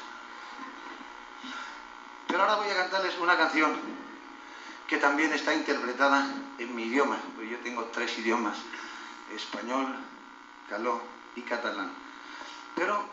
[2.28, 4.05] Pero ahora voy a cantarles una canción
[4.88, 8.56] que también está interpretada en mi idioma, porque yo tengo tres idiomas,
[9.34, 9.96] español,
[10.68, 11.00] caló
[11.34, 11.92] y catalán.
[12.74, 13.04] Pero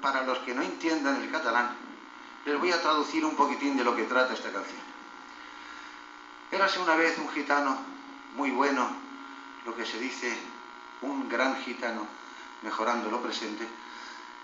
[0.00, 1.76] para los que no entiendan el catalán,
[2.44, 4.80] les voy a traducir un poquitín de lo que trata esta canción.
[6.50, 7.78] Érase una vez un gitano
[8.34, 8.90] muy bueno,
[9.64, 10.36] lo que se dice
[11.02, 12.06] un gran gitano,
[12.62, 13.66] mejorando lo presente,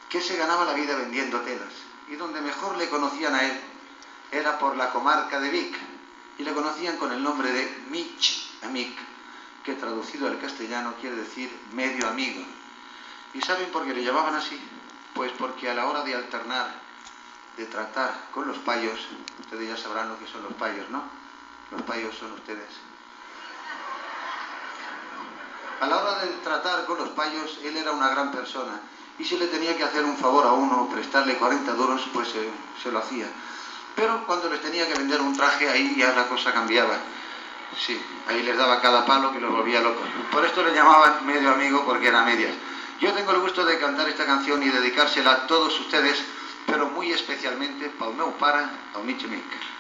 [0.09, 1.73] que se ganaba la vida vendiendo telas.
[2.09, 3.61] Y donde mejor le conocían a él
[4.31, 5.77] era por la comarca de Vic,
[6.39, 8.97] y le conocían con el nombre de Mich Amik,
[9.65, 12.45] que traducido al castellano quiere decir medio amigo.
[13.35, 14.59] ¿Y saben por qué le llamaban así?
[15.15, 16.81] Pues porque a la hora de alternar,
[17.57, 18.99] de tratar con los payos,
[19.41, 21.03] ustedes ya sabrán lo que son los payos, ¿no?
[21.71, 22.69] Los payos son ustedes.
[25.81, 28.81] A la hora de tratar con los payos, él era una gran persona.
[29.19, 32.29] Y si le tenía que hacer un favor a uno, prestarle 40 duros, pues
[32.83, 33.27] se lo hacía.
[33.97, 36.99] Pero cuando les tenía que vender un traje, ahí ya la cosa cambiaba.
[37.79, 40.07] Sí, ahí les daba cada palo que los volvía locos.
[40.31, 42.53] Por esto le llamaban medio amigo porque era medias.
[43.01, 46.23] Yo tengo el gusto de cantar esta canción y dedicársela a todos ustedes,
[46.67, 48.71] pero muy especialmente para meu para,
[49.05, 49.43] Michemic.
[49.43, 49.76] la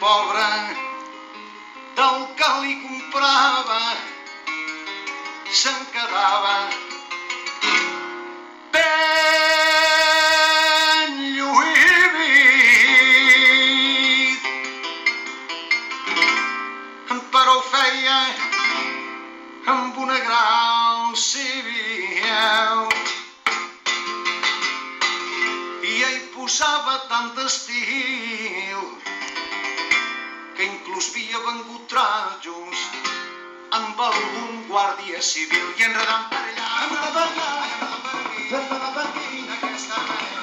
[0.00, 0.48] pobre
[1.96, 3.80] del que li comprava
[5.60, 6.54] se'n quedava.
[8.76, 8.80] Ben
[11.36, 11.68] lluït.
[17.34, 18.20] Però ho feia
[19.74, 22.80] amb una gran civil.
[25.92, 28.99] I ell posava tant d'estil
[30.60, 32.80] que inclús havia vengut trajos
[33.72, 38.92] amb algun guàrdia civil i enredant per allà, enredant per allà, enredant per aquí, enredant
[38.98, 40.40] per aquí, d'aquesta manera.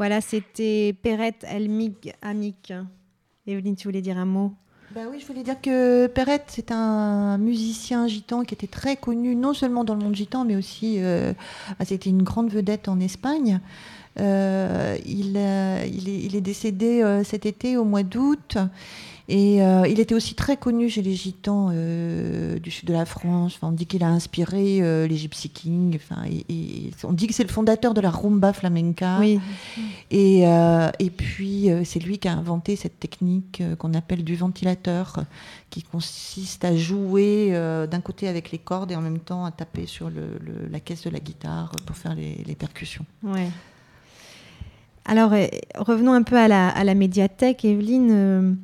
[0.00, 2.72] Voilà, c'était Perrette Elmig Amic.
[3.46, 4.56] Evelyne, tu voulais dire un mot
[4.92, 9.36] Bah oui, je voulais dire que Perrette, c'est un musicien gitan qui était très connu,
[9.36, 11.32] non seulement dans le monde gitan, mais aussi, euh,
[11.78, 13.60] ah, c'était une grande vedette en Espagne.
[14.18, 18.56] Euh, il, euh, il, est, décédé cet été, au mois d'août.
[19.32, 23.04] Et euh, il était aussi très connu chez les gitans euh, du sud de la
[23.04, 23.54] France.
[23.54, 25.94] Enfin, on dit qu'il a inspiré euh, les Gypsy Kings.
[26.02, 29.18] Enfin, et, et on dit que c'est le fondateur de la rumba flamenca.
[29.20, 29.38] Oui.
[30.10, 35.24] Et, et puis, c'est lui qui a inventé cette technique qu'on appelle du ventilateur,
[35.70, 37.52] qui consiste à jouer
[37.88, 40.80] d'un côté avec les cordes et en même temps à taper sur le- le- la
[40.80, 43.04] caisse de la guitare pour faire les, les percussions.
[43.22, 43.46] Ouais.
[45.04, 48.58] Alors, euh, revenons un peu à la, à la médiathèque, Evelyne.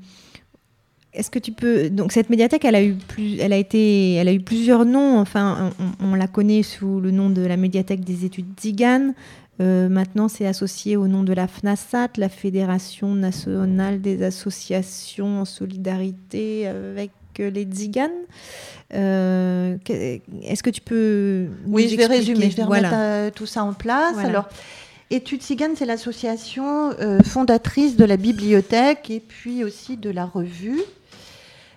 [1.16, 4.29] Est-ce que tu peux donc cette médiathèque, elle a eu plus, elle a été, elle
[4.29, 5.18] a eu plusieurs noms.
[5.18, 9.14] Enfin, on, on la connaît sous le nom de la médiathèque des études Zigan.
[9.61, 15.44] Euh, maintenant, c'est associé au nom de la FNASAT, la Fédération nationale des associations en
[15.46, 18.11] solidarité avec les Zigan.
[18.94, 19.76] Euh,
[20.44, 22.88] Est-ce que tu peux Oui, je vais résumer, je vais Voilà.
[22.88, 24.12] remettre euh, tout ça en place.
[24.14, 24.29] Voilà.
[24.29, 24.48] Alors,
[25.11, 30.81] Études Cigane, c'est l'association euh, fondatrice de la bibliothèque et puis aussi de la revue.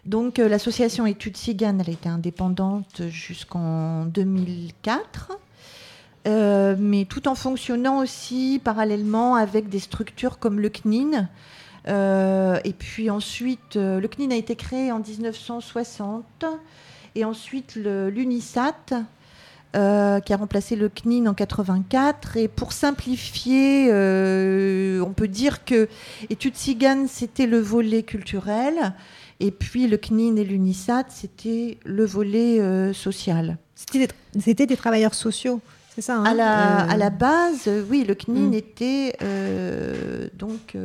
[0.06, 5.32] Donc, euh, l'association Études Cigane, elle a été indépendante jusqu'en 2004.
[6.28, 11.28] euh, mais tout en fonctionnant aussi parallèlement avec des structures comme le CNIN.
[11.88, 16.46] Euh, et puis ensuite, le CNIN a été créé en 1960.
[17.16, 18.74] Et ensuite, l'UNISAT,
[19.74, 22.38] qui a remplacé le CNIN en 84.
[22.38, 25.88] Et pour simplifier, on peut dire que
[26.30, 28.94] Études Ciganes, c'était le volet culturel.
[29.39, 33.58] Et puis le CNIN et l'UNISAT, c'était le volet euh, social.
[33.75, 35.62] C'était des, travailleurs sociaux,
[35.95, 38.54] c'est ça hein À la, Euh, à la base, oui, le CNIN Mm.
[38.54, 40.75] était euh, donc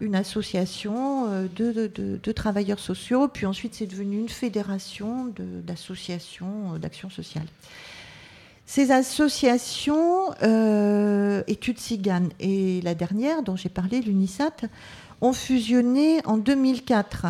[0.00, 5.32] une association de, de- de- de travailleurs sociaux, puis ensuite c'est devenu une fédération
[5.66, 7.46] d'associations d'action sociale.
[8.68, 14.56] Ces associations, euh, Études Ciganes et la dernière dont j'ai parlé, l'UNISAT,
[15.20, 17.26] ont fusionné en 2004.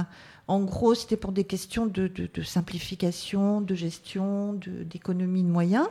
[0.49, 2.11] En gros, c'était pour des questions de,
[2.45, 5.87] simplification, de gestion, d'économie de, moyens.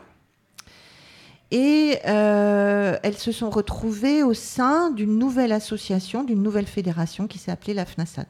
[1.51, 7.37] Et euh, elles se sont retrouvées au sein d'une nouvelle association, d'une nouvelle fédération qui
[7.37, 8.25] s'est appelée la FNASAT.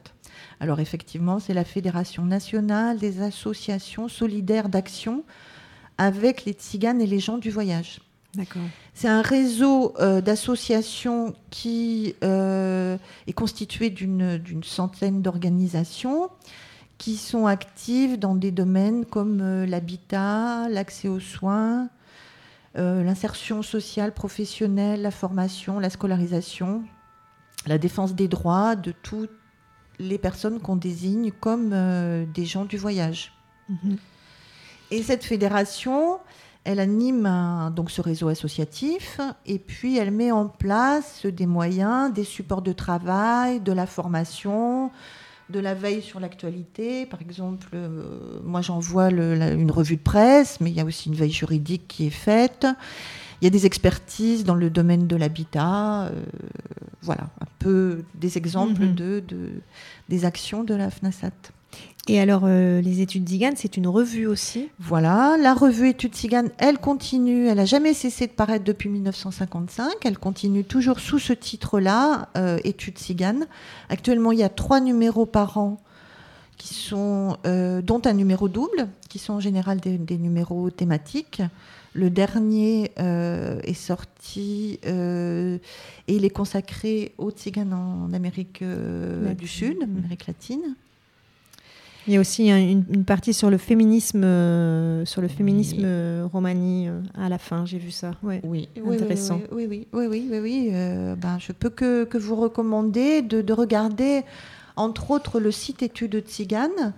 [0.60, 5.24] Alors effectivement, c'est la Fédération nationale des associations solidaires d'action
[5.98, 8.00] avec les tziganes et les gens du voyage.
[8.94, 12.96] C'est un réseau euh, d'associations qui euh,
[13.26, 16.30] est constitué d'une centaine d'organisations
[16.98, 21.88] qui sont actives dans des domaines comme euh, l'habitat, l'accès aux soins,
[22.78, 26.84] l'insertion sociale professionnelle, la formation, la scolarisation,
[27.66, 29.30] la défense des droits de toutes
[29.98, 31.70] les personnes qu'on désigne comme
[32.34, 33.32] des gens du voyage.
[33.70, 33.96] Mhm.
[34.90, 36.18] Et cette fédération,
[36.66, 42.24] elle anime donc ce réseau associatif et puis elle met en place des moyens, des
[42.24, 44.90] supports de travail, de la formation,
[45.48, 47.06] de la veille sur l'actualité.
[47.06, 51.14] Par exemple, euh, moi j'envoie une revue de presse, mais il y a aussi une
[51.14, 52.66] veille juridique qui est faite.
[53.40, 56.06] Il y a des expertises dans le domaine de l'habitat.
[56.06, 56.24] Euh,
[57.00, 58.94] voilà, un peu des exemples mhm.
[58.94, 59.22] de,
[60.08, 61.52] des actions de la FNASAT.
[62.08, 66.44] Et alors, euh, les études Zigan, c'est une revue aussi Voilà, la revue Études Zigan,
[66.58, 71.32] elle continue, elle n'a jamais cessé de paraître depuis 1955, elle continue toujours sous ce
[71.32, 73.40] titre-là, euh, Études Zigan.
[73.88, 75.80] Actuellement, il y a trois numéros par an,
[76.56, 81.42] qui sont, euh, dont un numéro double, qui sont en général des, numéros thématiques.
[81.92, 85.58] Le dernier est sorti et
[86.08, 90.76] il est consacré aux Tziganes en Amérique du Sud, Amérique latine.
[92.06, 96.88] Il y a aussi une, partie sur le féminisme, euh, sur le féminisme euh, romani
[96.88, 97.66] euh, à la fin.
[97.66, 98.12] J'ai vu ça.
[98.22, 99.40] Oui, intéressant.
[99.50, 100.38] Oui, oui, oui, oui, oui.
[100.40, 100.70] oui,
[101.16, 104.22] ben, je peux que, que vous recommander de, de, regarder,
[104.76, 106.94] entre autres, le site Études Tzigane.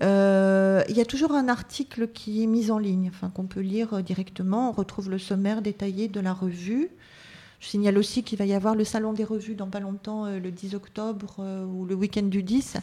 [0.00, 4.02] il y a toujours un article qui est mis en ligne, enfin, qu'on peut lire
[4.02, 4.70] directement.
[4.70, 6.88] On retrouve le sommaire détaillé de la revue.
[7.66, 10.38] Je signale aussi qu'il va y avoir le salon des revues dans pas longtemps, euh,
[10.38, 12.76] le 10 octobre euh, ou le week-end du 10,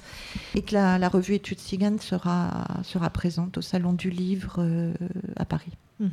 [0.55, 4.91] et que la, revue Études Ciganes sera, sera présente au salon du livre euh,
[5.37, 5.71] à Paris.
[6.01, 6.09] Mhm.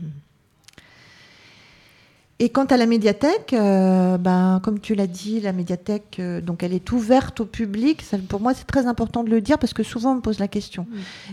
[2.38, 6.90] Et quant à la médiathèque, ben, comme tu l'as dit, la médiathèque, donc elle est
[6.92, 8.02] ouverte au public.
[8.28, 10.48] pour moi, c'est très important de le dire parce que souvent on me pose la
[10.48, 10.86] question.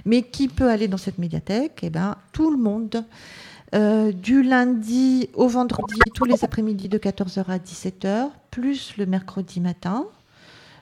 [0.03, 1.79] Mais qui peut aller dans cette médiathèque?
[1.83, 3.05] Eh ben, tout le monde.
[3.75, 9.59] Euh, du lundi au vendredi, tous les après-midi de 14h à 17h, plus le mercredi
[9.59, 10.05] matin.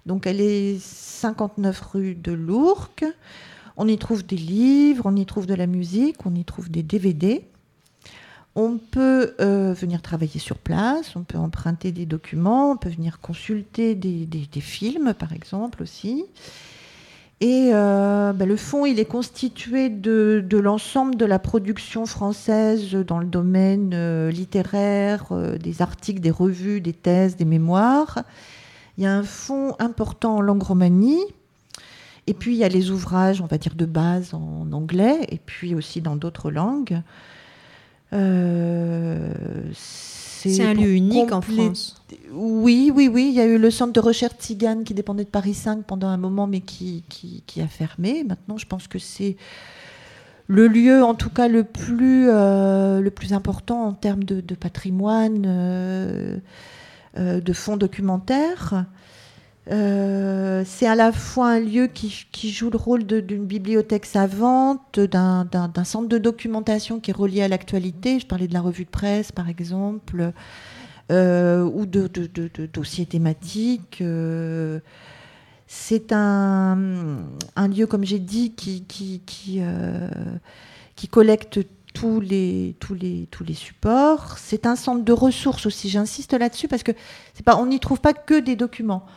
[0.05, 3.05] Donc elle est 59 rue de Lourques.
[3.77, 6.83] On y trouve des livres, on y trouve de la musique, on y trouve des
[6.83, 7.47] DVD.
[8.53, 13.19] On peut euh, venir travailler sur place, on peut emprunter des documents, on peut venir
[13.19, 16.25] consulter des films par exemple aussi.
[17.41, 23.19] Et euh, bah, le fonds, il est constitué de, l'ensemble de la production française dans
[23.19, 28.23] le domaine euh, littéraire, euh, des articles, des revues, des thèses, des mémoires.
[28.97, 31.23] Il y a un fonds important en langue romanie.
[32.27, 35.39] Et puis, il y a les ouvrages, on va dire, de base en anglais, et
[35.45, 37.01] puis aussi dans d'autres langues.
[40.49, 42.01] C'est un lieu unique en France.
[42.31, 43.27] Oui, oui, oui.
[43.29, 46.07] Il y a eu le centre de recherche Tzigane qui dépendait de Paris 5 pendant
[46.07, 48.23] un moment, mais qui, qui, a fermé.
[48.23, 49.37] Maintenant, je pense que c'est
[50.47, 55.43] le lieu, en tout cas, le plus, euh, le plus important en termes de, patrimoine,
[55.47, 56.37] euh,
[57.17, 58.85] euh, de fonds documentaires.
[59.71, 65.83] Euh, c'est à la fois un lieu qui, joue le rôle d'une bibliothèque savante, d'un
[65.83, 68.19] centre de documentation qui est relié à l'actualité.
[68.19, 70.31] Je parlais de la revue de presse, par exemple,
[71.11, 72.07] euh, ou de,
[72.67, 73.99] dossiers thématiques.
[74.01, 74.79] Euh,
[75.67, 76.77] c'est un,
[77.57, 79.61] lieu, comme j'ai dit, qui,
[81.09, 81.59] collecte
[81.95, 82.75] tous les,
[83.55, 84.37] supports.
[84.37, 86.91] C'est un centre de ressources aussi, j'insiste là-dessus, parce que
[87.47, 89.07] on n'y trouve pas que des documents.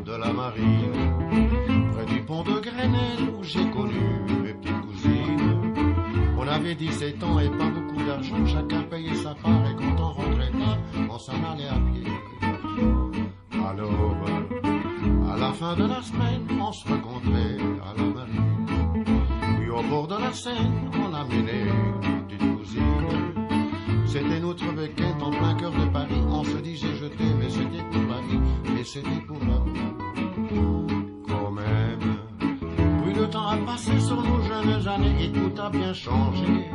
[0.06, 4.00] de la marine, près du pont de Grenelle où j'ai connu
[4.44, 4.56] mes.
[4.85, 4.85] On
[6.56, 10.52] avait 17 ans et pas beaucoup d'argent, chacun payait sa part et quand on rentrait
[10.58, 10.78] là,
[11.10, 12.08] on s'en allait à pied.
[13.54, 14.26] Alors,
[15.34, 19.06] à la fin de la semaine, on se rencontrait à la marine.
[19.60, 21.68] Puis au bord de la Seine, on amenait
[22.04, 22.86] une petite cousine.
[24.06, 26.22] C'était notre week-end en plein cœur de Paris.
[26.30, 29.60] On se disait je t'aime, mais c'était pour la vie, et c'était pour la
[33.26, 36.70] de temps a passé sur nos jeunes années et tout a bien changé.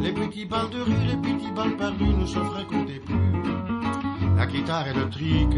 [0.00, 4.36] Les petits balles de rue, les petits balles perdus ne se fréquentaient plus.
[4.36, 5.54] La guitare le trick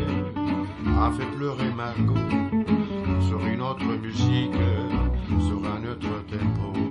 [1.01, 2.14] a fait pleurer Margot
[3.29, 4.53] sur une autre musique,
[5.41, 6.86] sur un autre tempo.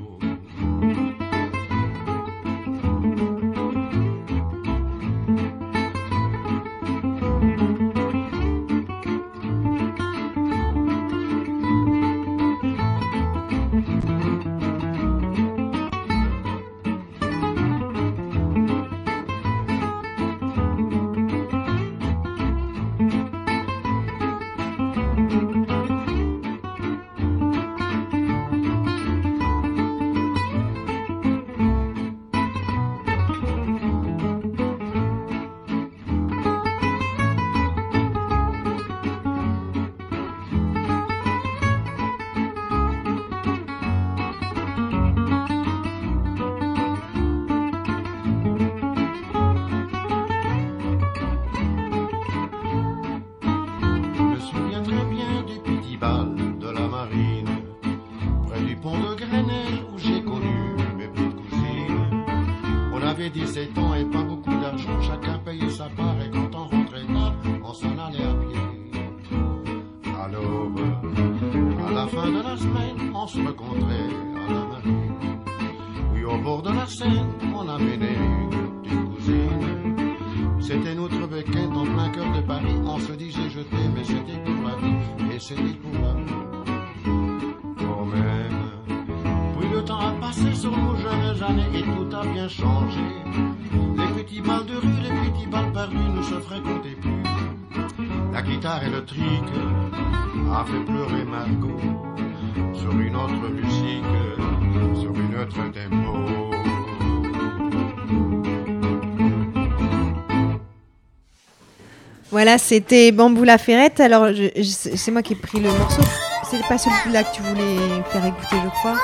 [112.45, 113.99] Voilà, c'était Bambou la Ferrette.
[113.99, 114.27] Alors,
[114.61, 116.03] c'est moi qui ai pris le morceau.
[116.47, 118.97] C'est pas celui-là que tu voulais faire écouter, je crois.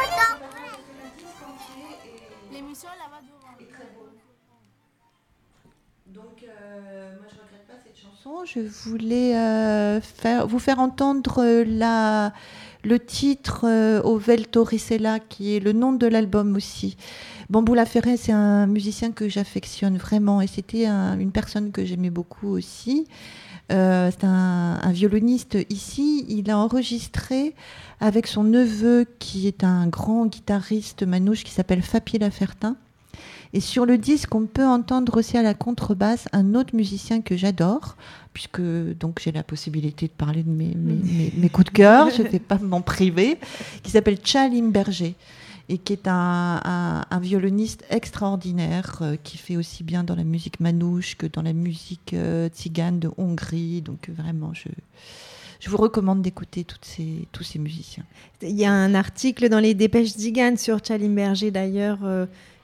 [6.05, 8.45] Donc, euh, moi, je regrette pas cette chanson.
[8.45, 12.33] Je voulais euh, faire, vous faire entendre la,
[12.83, 16.95] le titre euh, au Veltoricella, qui est le nom de l'album aussi.
[17.51, 22.47] Bambou Laferré, c'est un musicien que j'affectionne vraiment et c'était une personne que j'aimais beaucoup
[22.47, 23.07] aussi.
[23.73, 26.25] Euh, c'est un, violoniste ici.
[26.29, 27.53] Il a enregistré
[27.99, 32.77] avec son neveu, qui est un grand guitariste manouche, qui s'appelle Fapier Lafertin.
[33.51, 37.35] Et sur le disque, on peut entendre aussi à la contrebasse un autre musicien que
[37.35, 37.97] j'adore,
[38.31, 40.73] puisque donc j'ai la possibilité de parler de mes,
[41.35, 43.37] mes coups de cœur, je ne vais pas m'en priver,
[43.83, 45.15] qui s'appelle Chalim Berger
[45.69, 51.15] et qui est un, violoniste extraordinaire euh, qui fait aussi bien dans la musique manouche
[51.15, 53.81] que dans la musique euh, tzigane de Hongrie.
[53.81, 54.69] Donc euh, vraiment, je,
[55.69, 58.03] vous recommande d'écouter tous ces musiciens.
[58.41, 61.99] Il y a un article dans les Dépêches Tzigane sur Chalimberger d'ailleurs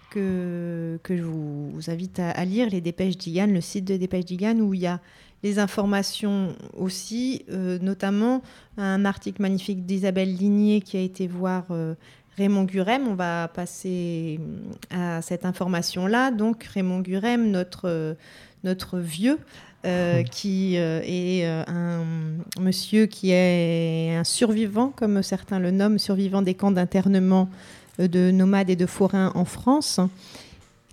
[0.10, 4.62] que, que je vous, invite à, lire, les Dépêches Tzigane, le site de Dépêches Tzigane
[4.62, 5.00] où il y a
[5.44, 8.42] les informations aussi, notamment
[8.78, 11.66] un article magnifique d'Isabelle Ligné qui a été voir
[12.38, 14.40] Raymond Gurem, on va passer
[14.92, 16.32] à cette information-là.
[16.32, 18.16] Donc Raymond Gurem, notre,
[18.64, 19.40] notre vieux,
[19.86, 22.04] euh, qui est un
[22.60, 27.50] monsieur qui est un survivant, comme certains le nomment, survivant des camps d'internement
[27.98, 30.00] de nomades et de forains en France,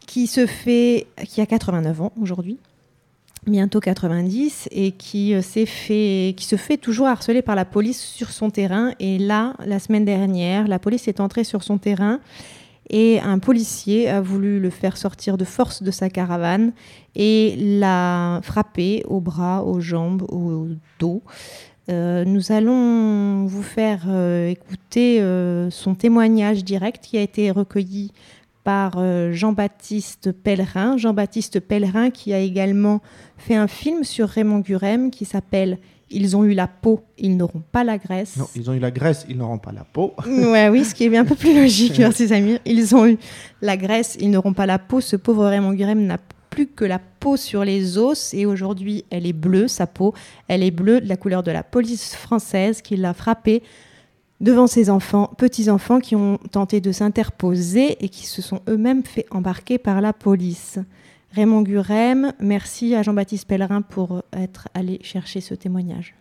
[0.06, 2.58] qui se fait, qui a 89 ans aujourd'hui,
[3.46, 8.30] bientôt 90, et qui s'est fait, qui se fait toujours harceler par la police sur
[8.30, 8.92] son terrain.
[9.00, 12.20] Et là, la semaine dernière, la police est entrée sur son terrain
[12.90, 16.72] et un policier a voulu le faire sortir de force de sa caravane
[17.14, 20.68] et l'a frappé au bras, aux jambes, au
[20.98, 21.22] dos.
[21.90, 28.12] Euh, nous allons vous faire euh, écouter euh, son témoignage direct qui a été recueilli
[28.64, 29.02] par
[29.32, 30.96] Jean-Baptiste Pellerin.
[30.96, 33.00] Jean-Baptiste Pellerin qui a également
[33.36, 35.78] fait un film sur Raymond Gurem qui s'appelle
[36.10, 38.36] ils ont eu la peau, ils n'auront pas la graisse.
[38.36, 40.14] Non, ils ont eu la graisse, ils n'auront pas la peau.
[40.26, 42.58] ouais, oui, ce qui est bien un peu plus logique, merci Samir.
[42.64, 43.18] Ils ont eu
[43.62, 45.00] la graisse, ils n'auront pas la peau.
[45.00, 46.18] Ce pauvre Raymond Gurem n'a
[46.50, 50.14] plus que la peau sur les os et aujourd'hui, elle est bleue, sa peau.
[50.46, 53.62] Elle est bleue de la couleur de la police française qui l'a frappé
[54.44, 59.26] devant ses enfants, petits-enfants qui ont tenté de s'interposer et qui se sont eux-mêmes fait
[59.30, 60.78] embarquer par la police.
[61.32, 66.14] Raymond Gurem, merci à Jean-Baptiste Pellerin pour être allé chercher ce témoignage.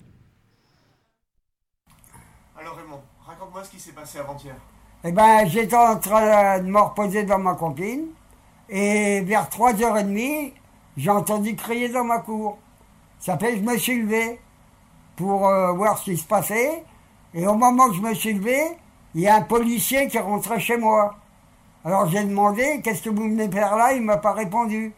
[2.57, 4.55] Alors Raymond, raconte-moi ce qui s'est passé avant-hier.
[5.03, 8.05] Eh ben, j'étais en train de me reposer dans ma copine
[8.69, 10.53] et vers 3h30,
[10.95, 12.57] j'ai entendu crier dans ma cour.
[13.19, 14.39] Ça fait que je me suis levé
[15.17, 16.86] pour euh, voir ce qui se passait
[17.34, 18.62] et au moment que je me suis levé,
[19.16, 21.16] il y a un policier qui est rentré chez moi.
[21.86, 23.94] Alors j'ai demandé, qu'est-ce que vous venez faire là?
[23.94, 24.94] Il m'a pas répondu.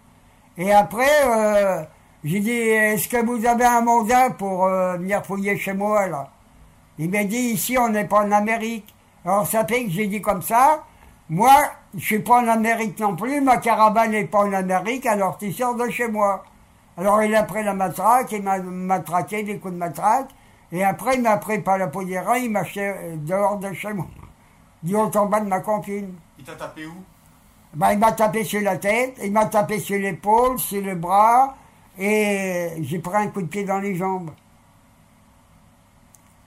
[0.57, 1.83] Et après, euh,
[2.23, 6.29] j'ai dit, est-ce que vous avez un mandat pour euh, venir fouiller chez moi, là?
[6.97, 8.93] Il m'a dit, ici, on n'est pas en Amérique.
[9.25, 10.83] Alors ça fait que j'ai dit comme ça,
[11.29, 11.55] moi,
[11.95, 15.51] je suis pas en Amérique non plus, ma caravane n'est pas en Amérique, alors tu
[15.51, 16.43] sors de chez moi.
[16.95, 20.29] Alors il a pris la matraque, il m'a matraqué des coups de matraque,
[20.75, 24.07] et après il m'a pris par la poussière, il m'a acheté dehors de chez moi,
[24.83, 26.13] du haut en bas de ma copine.
[26.37, 26.93] Il t'a tapé où?
[27.73, 31.55] Ben, il m'a tapé sur la tête, il m'a tapé sur l'épaule, sur le bras,
[31.97, 34.31] et j'ai pris un coup de pied dans les jambes.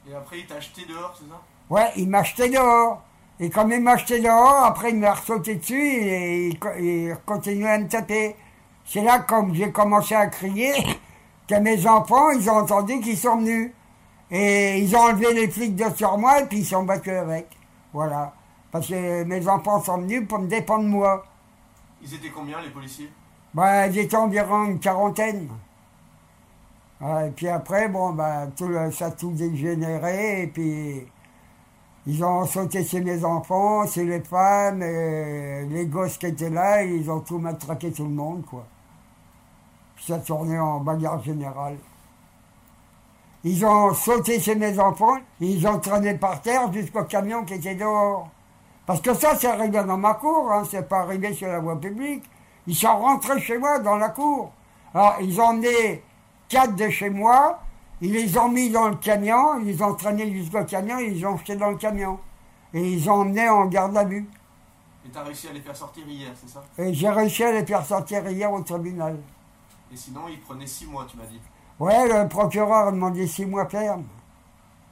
[0.09, 1.41] Et après, il t'a acheté dehors, c'est ça?
[1.69, 3.03] Ouais, il m'a acheté dehors.
[3.41, 7.73] Et comme il m'a acheté dehors, après, il m'a ressauté dessus et il, il continuait
[7.73, 8.35] à me taper.
[8.87, 10.73] C'est là, comme j'ai commencé à crier,
[11.47, 13.71] que mes enfants, ils ont entendu qu'ils sont venus.
[14.31, 17.49] Et ils ont enlevé les flics de sur moi et puis ils sont battus avec.
[17.93, 18.35] Voilà.
[18.71, 21.25] Parce que mes enfants sont venus pour me dépendre de moi.
[22.03, 23.11] Ils étaient combien, les policiers?
[23.55, 25.49] Bah, Ils étaient environ une quarantaine.
[27.01, 30.43] et puis après, bon, bah, tout, ça a tout dégénéré.
[30.43, 31.07] Et puis,
[32.07, 36.83] ils ont sauté chez mes enfants, chez les femmes, et les gosses qui étaient là,
[36.83, 38.67] ils ont tout matraqué tout le monde, quoi.
[39.97, 41.77] Puis ça tournait en bagarre générale.
[43.45, 47.77] Ils ont sauté chez mes enfants, ils ont traîné par terre jusqu'au camion qui était
[47.77, 48.29] dehors.
[48.85, 51.79] Parce que ça, c'est arrivé dans ma cour, hein, c'est pas arrivé sur la voie
[51.79, 52.25] publique.
[52.67, 54.51] Ils sont rentrés chez moi dans la cour.
[54.93, 56.03] Alors, ils ont emmené
[56.49, 57.61] quatre de chez moi,
[58.01, 61.25] ils les ont mis dans le camion, ils les ont traînés jusqu'au camion, ils les
[61.25, 62.19] ont jetés dans le camion.
[62.75, 64.27] Et ils ont emmené en garde à vue.
[65.07, 66.63] Et t'as réussi à les faire sortir hier, c'est ça?
[66.79, 69.19] Et j'ai réussi à les faire sortir hier au tribunal.
[69.93, 71.41] Et sinon, ils prenaient six mois, tu m'as dit
[71.81, 74.05] Ouais, le procureur a demandé six mois ferme.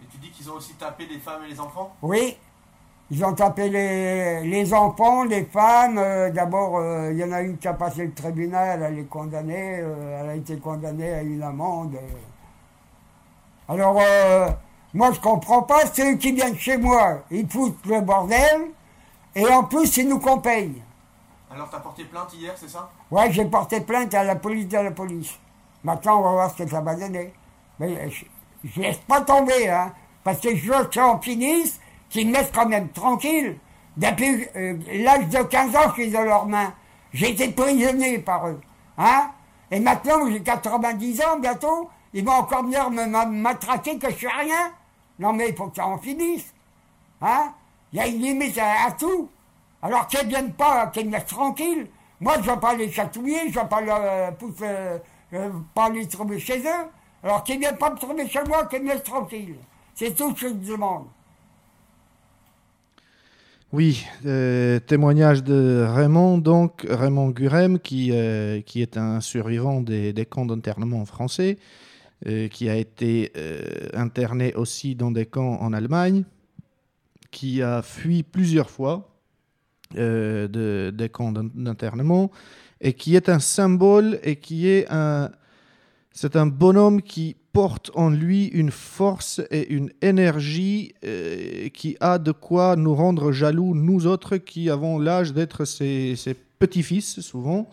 [0.00, 1.92] Et tu dis qu'ils ont aussi tapé les femmes et les enfants?
[2.00, 2.36] Oui,
[3.10, 5.98] ils ont tapé les, les enfants, les femmes.
[5.98, 9.08] Euh, d'abord, euh, il y en a une qui a passé le tribunal, elle est
[9.08, 11.96] condamnée, euh, elle a été condamnée à une amende.
[13.68, 14.00] Alors,
[14.94, 18.70] moi, je comprends pas, c'est eux qui viennent chez moi, ils foutent le bordel,
[19.34, 20.80] et en plus, ils nous paye.
[21.52, 22.88] Alors, t'as porté plainte hier, c'est ça?
[23.10, 25.36] Ouais, j'ai porté plainte à la police de la police.
[25.86, 27.32] Maintenant, on va voir ce que ça va donner.
[27.78, 28.24] Mais je,
[28.64, 29.92] je laisse pas tomber, hein,
[30.24, 31.80] parce que je veux finisse
[32.10, 33.56] qu'ils me laissent quand même tranquille.
[33.96, 36.74] Depuis euh, l'âge de 15 ans, je suis dans leurs mains.
[37.12, 38.60] J'ai été prisonnier par eux.
[38.98, 39.30] Hein
[39.70, 44.26] Et maintenant, j'ai 90 ans bientôt, ils vont encore venir me m'attraquer que je suis
[44.26, 44.72] rien.
[45.20, 46.52] Non mais il faut que ça en finisse.
[47.22, 47.52] Hein
[47.92, 49.28] Il y a une limite à, tout.
[49.80, 51.86] Alors qu'ils ne viennent pas, qu'ils me laissent tranquille.
[52.20, 54.98] Moi, je ne vais pas les chatouiller, je ne vais pas, euh, pousser, euh,
[55.74, 56.88] pas les trouver chez eux.
[57.22, 59.56] Alors qu'ils ne viennent pas me trouver chez moi, qu'ils me laissent tranquille.
[59.94, 61.06] C'est tout ce que je demande.
[63.72, 70.12] Oui, euh, témoignage de Raymond, donc Raymond Gurem, qui, euh, qui est un survivant des,
[70.12, 71.58] des camps d'internement français,
[72.26, 73.32] euh, qui a été
[73.92, 76.24] interné aussi dans des camps en Allemagne,
[77.32, 79.10] qui a fui plusieurs fois
[79.94, 82.30] de, des camps d'internement,
[82.80, 85.30] et qui est un symbole et qui est un,
[86.12, 92.18] C'est un bonhomme qui porte en lui une force et une énergie euh, qui a
[92.18, 96.16] de quoi nous rendre jaloux, nous autres qui avons l'âge d'être ses,
[96.58, 97.68] petits-fils souvent,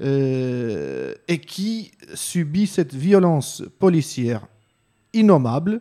[0.00, 4.46] euh, et qui subit cette violence policière
[5.12, 5.80] innommable,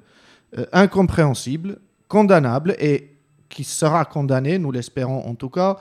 [0.57, 3.11] euh, incompréhensible, condamnable, et
[3.47, 5.77] qui sera condamné, nous l'espérons en tout cas.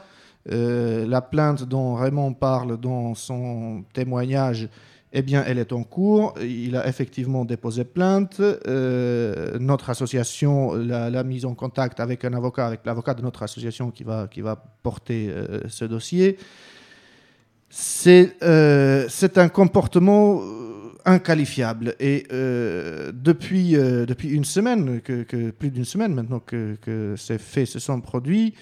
[0.53, 4.69] Euh, la plainte dont Raymond parle dans son témoignage
[5.13, 6.35] eh bien, elle est en cours.
[6.43, 8.41] Il a effectivement déposé plainte.
[8.41, 13.91] Euh, notre association l'a mise en contact avec un avocat, avec l'avocat de notre association
[13.91, 16.37] qui va, qui va porter euh, ce dossier.
[17.71, 20.43] C'est un comportement
[21.07, 21.95] inqualifiable.
[21.99, 27.79] Et depuis, depuis une semaine, que plus d'une semaine maintenant que, que, ces faits se
[27.79, 28.55] sont produits,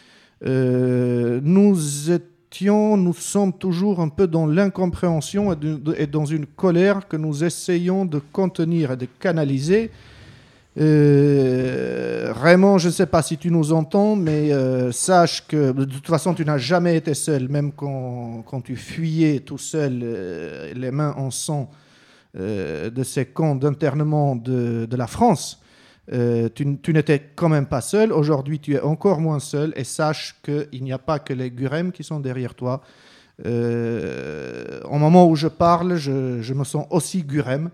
[0.45, 5.53] nous étions nous sommes toujours un peu dans l'incompréhension
[5.97, 9.91] et, dans une colère que nous essayons de contenir et de canaliser.
[10.79, 15.85] Euh, Raymond, je ne sais pas si tu nous entends, mais euh, sache que de
[15.85, 20.73] toute façon, tu n'as jamais été seul, même quand, quand tu fuyais tout seul, euh,
[20.75, 21.71] les mains en sang
[22.37, 25.61] euh, de ces camps d'internement de, la France.
[26.13, 28.13] Euh, tu, n'étais quand même pas seul.
[28.13, 29.73] Aujourd'hui, tu es encore moins seul.
[29.77, 32.83] Et sache qu'il n'y a pas que les Gurem qui sont derrière toi.
[33.47, 37.71] Euh, au moment où je parle, je, me sens aussi Gurem.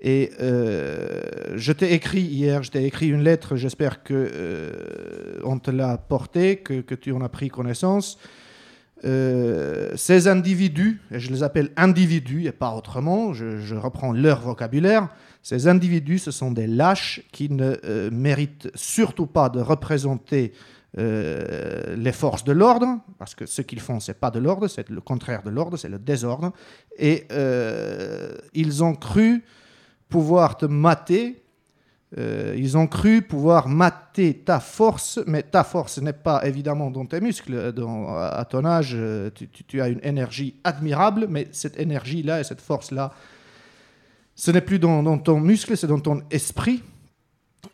[0.00, 5.58] Et euh, je t'ai écrit hier, je t'ai écrit une lettre, j'espère que euh, on
[5.58, 8.18] te l'a portée, que, tu en as pris connaissance.
[9.04, 15.08] Euh, ces individus, et je les appelle individus et pas autrement, je, reprends leur vocabulaire,
[15.42, 20.52] ces individus, ce sont des lâches qui ne euh, méritent surtout pas de représenter
[20.96, 24.88] euh, les forces de l'ordre, parce que ce qu'ils font, c'est pas de l'ordre, c'est
[24.88, 26.52] le contraire de l'ordre, c'est le désordre.
[26.96, 27.26] Et
[28.54, 29.44] ils ont cru
[30.08, 31.43] pouvoir te mater,
[32.16, 37.06] euh, ils ont cru pouvoir mater ta force, mais ta force n'est pas évidemment dans
[37.06, 37.72] tes muscles.
[38.20, 38.96] À ton âge,
[39.34, 43.12] tu, tu, as une énergie admirable, mais cette énergie-là et cette force-là,
[44.36, 46.82] ce n'est plus dans, ton muscle, c'est dans ton esprit.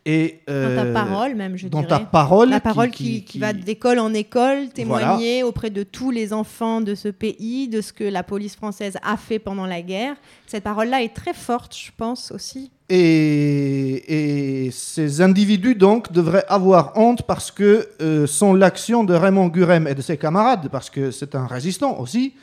[0.05, 1.89] Et, euh, dans ta parole même, je dans dirais.
[1.89, 2.49] ta parole.
[2.49, 5.47] La parole qui, qui, qui, qui va d'école en école témoigner voilà.
[5.47, 9.17] auprès de tous les enfants de ce pays, de ce que la police française a
[9.17, 10.15] fait pendant la guerre.
[10.47, 12.71] Cette parole-là est très forte, je pense aussi.
[12.89, 19.47] Et, et, ces individus, donc, devraient avoir honte parce que euh, sans l'action de Raymond
[19.47, 22.33] Gurem et de ses camarades, parce que c'est un résistant aussi,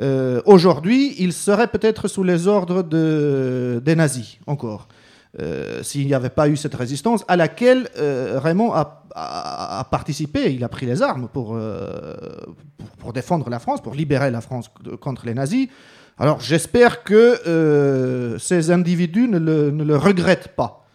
[0.00, 4.88] euh, aujourd'hui, il serait peut-être sous les ordres de, des nazis, encore.
[5.40, 8.94] Euh, s'il n'y avait pas eu cette résistance à laquelle euh, Raymond a,
[9.90, 10.52] participé.
[10.52, 12.16] Il a pris les armes pour, euh,
[12.76, 14.70] pour, pour, défendre la France, pour libérer la France
[15.00, 15.68] contre les nazis.
[16.18, 20.86] Alors j'espère que ces individus ne le, ne le regrettent pas,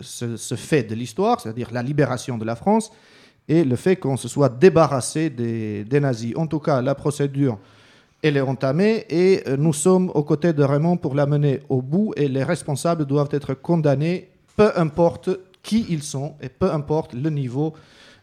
[0.00, 2.90] ce, fait de l'histoire, c'est-à-dire la libération de la France
[3.48, 6.34] et le fait qu'on se soit débarrassé des, nazis.
[6.36, 7.58] En tout cas, la procédure
[8.22, 11.82] elle est entamée et euh, nous sommes aux côtés de Raymond pour la mener au
[11.82, 15.30] bout et les responsables doivent être condamnés, peu importe
[15.62, 17.74] qui ils sont et peu importe le niveau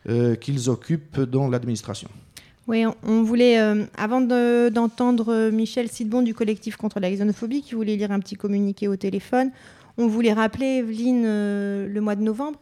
[0.10, 2.10] euh, qu'ils occupent dans l'administration.
[2.68, 7.76] Oui, on, voulait, euh, avant d'entendre de, Michel Sidbon du collectif contre la xénophobie, qui
[7.76, 9.52] voulait lire un petit communiqué au téléphone,
[9.98, 12.58] on voulait rappeler, Evelyne, le mois de novembre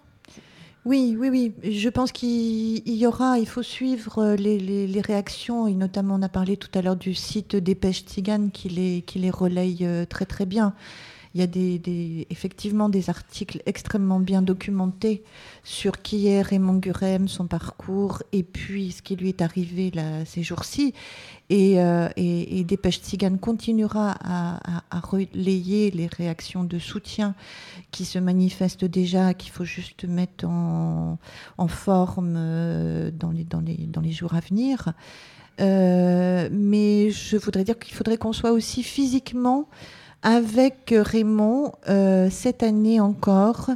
[0.84, 1.54] oui, oui, oui.
[1.64, 6.30] Je pense qu'il y aura, il faut suivre euh, les, réactions, et notamment on a
[6.30, 10.26] parlé tout à l'heure du site Dépêche Tigane qui les, qui les relaye euh, très
[10.26, 10.74] très bien.
[11.34, 15.24] Il y a effectivement des articles extrêmement bien documentés
[15.64, 19.92] sur qui est Raymond Gurem, son parcours, et puis ce qui lui est arrivé
[20.26, 20.94] ces jours-ci.
[21.50, 27.36] Et, euh, et, Dépêche Tzigane continuera à, relayer les réactions de soutien
[27.92, 31.18] qui se manifestent déjà, qu'il faut juste mettre en,
[31.68, 33.32] forme euh, dans
[34.02, 34.94] les jours à venir.
[35.60, 39.68] Euh, mais je voudrais dire qu'il faudrait qu'on soit aussi physiquement
[40.24, 43.72] avec Raymond euh, cette année encore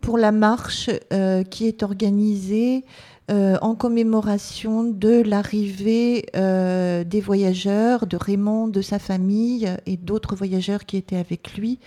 [0.00, 2.84] pour la marche euh, qui est organisée
[3.30, 10.86] euh, en commémoration de l'arrivée des voyageurs, de Raymond, de sa famille et d'autres voyageurs
[10.86, 11.78] qui étaient avec lui,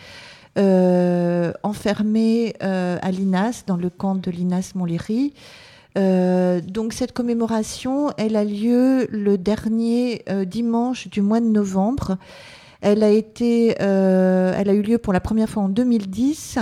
[1.64, 5.34] enfermés à Linas, dans le camp de Linas Montlhéry.
[5.95, 12.18] donc cette commémoration, elle a lieu le dernier dimanche du mois de novembre.
[12.82, 16.59] Elle a, été, elle a eu lieu pour la première fois en 2010.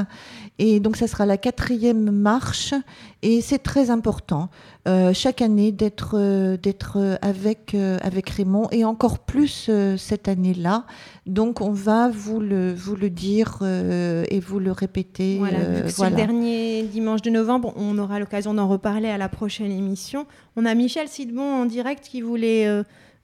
[0.61, 2.73] Et donc, ça sera la quatrième marche.
[3.21, 4.49] Et c'est très important
[4.87, 10.85] euh, chaque année d'être euh, d'être avec euh, avec Raymond et encore plus cette année-là.
[11.25, 15.37] Donc, on va vous le vous le dire et vous le répéter.
[15.37, 17.73] Voilà, le dernier dimanche de novembre.
[17.77, 20.27] On aura l'occasion d'en reparler à la prochaine émission.
[20.57, 22.65] On a Michel Sidbon en direct qui voulait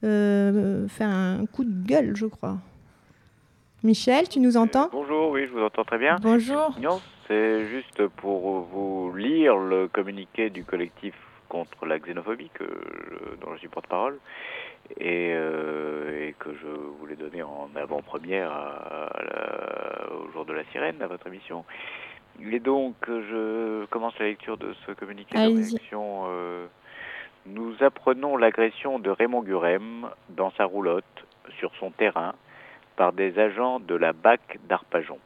[0.02, 2.60] faire un coup de gueule, je crois.
[3.86, 6.16] Michel, tu nous entends Bonjour, oui, je vous entends très bien.
[6.20, 6.76] Bonjour.
[7.28, 11.14] C'est juste pour vous lire le communiqué du collectif
[11.50, 12.64] contre la xénophobie que,
[13.42, 14.18] dont je suis porte-parole
[15.00, 16.68] et, euh, et, que je
[17.00, 18.52] voulais donner en avant-première
[20.12, 21.64] au jour de la sirène à votre émission.
[22.42, 26.24] Et donc, je commence la lecture de ce communiqué de réaction.
[26.28, 26.66] Euh,
[27.46, 31.06] nous apprenons l'agression de Raymond Gurem dans sa roulotte
[31.60, 32.34] sur son terrain
[32.96, 35.20] par des agents de la BAC d'Arpajon.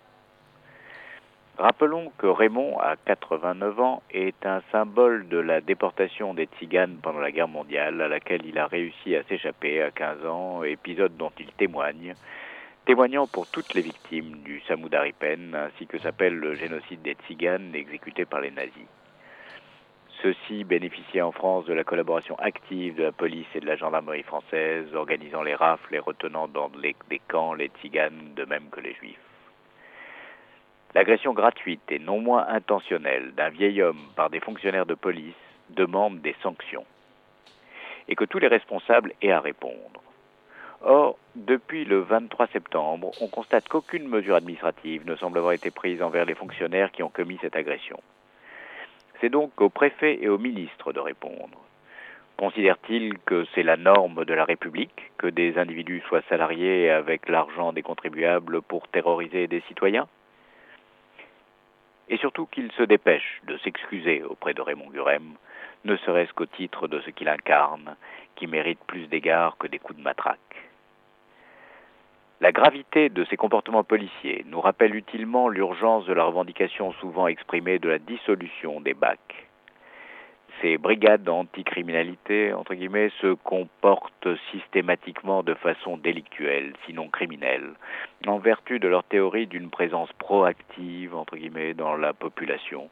[1.57, 7.19] Rappelons que Raymond, à 89 ans, est un symbole de la déportation des Tziganes pendant
[7.19, 11.33] la guerre mondiale, à laquelle il a réussi à s'échapper à 15 ans, épisode dont
[11.37, 12.13] il témoigne,
[12.85, 18.23] témoignant pour toutes les victimes du Samudaripen, ainsi que s'appelle le génocide des Tziganes exécuté
[18.23, 18.87] par les nazis.
[20.21, 24.23] Ceux-ci bénéficiaient en France de la collaboration active de la police et de la gendarmerie
[24.23, 28.93] française, organisant les rafles et retenant dans des camps les Tziganes de même que les
[28.95, 29.17] Juifs.
[30.93, 35.35] L'agression gratuite et non moins intentionnelle d'un vieil homme par des fonctionnaires de police
[35.69, 36.85] demande des sanctions
[38.09, 40.03] et que tous les responsables aient à répondre.
[40.81, 46.01] Or, depuis le 23 septembre, on constate qu'aucune mesure administrative ne semble avoir été prise
[46.01, 48.01] envers les fonctionnaires qui ont commis cette agression.
[49.19, 51.59] C'est donc au préfet et au ministre de répondre.
[52.37, 57.73] Considère-t-il que c'est la norme de la République que des individus soient salariés avec l'argent
[57.73, 60.07] des contribuables pour terroriser des citoyens?
[62.07, 65.35] Et surtout qu'il se dépêche de s'excuser auprès de Raymond Gurem,
[65.83, 67.97] ne serait-ce qu'au titre de ce qu'il incarne,
[68.35, 70.68] qui mérite plus d'égards que des coups de matraque.
[72.41, 77.79] La gravité de ces comportements policiers nous rappelle utilement l'urgence de la revendication souvent exprimée
[77.79, 79.49] de la dissolution des bacs
[80.61, 87.73] ces brigades anticriminalité, entre guillemets, se comportent systématiquement de façon délictuelle, sinon criminelle,
[88.27, 92.89] en vertu de leur théorie d'une présence proactive, entre guillemets, dans la population,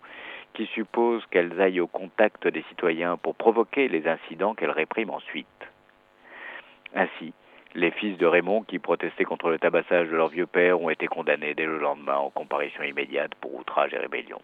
[0.54, 5.48] qui suppose qu'elles aillent au contact des citoyens pour provoquer les incidents qu'elles répriment ensuite.
[6.96, 7.34] Ainsi,
[7.76, 11.08] les fils de Raymond qui protestaient contre le tabassage de leur vieux père ont été
[11.08, 14.42] condamnés dès le lendemain en comparution immédiate pour outrage et rébellion.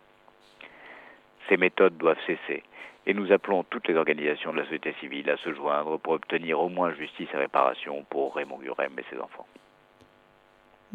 [1.49, 2.63] Ces méthodes doivent cesser
[3.05, 6.59] et nous appelons toutes les organisations de la société civile à se joindre pour obtenir
[6.59, 9.47] au moins justice et réparation pour Raymond Gurem et ses enfants.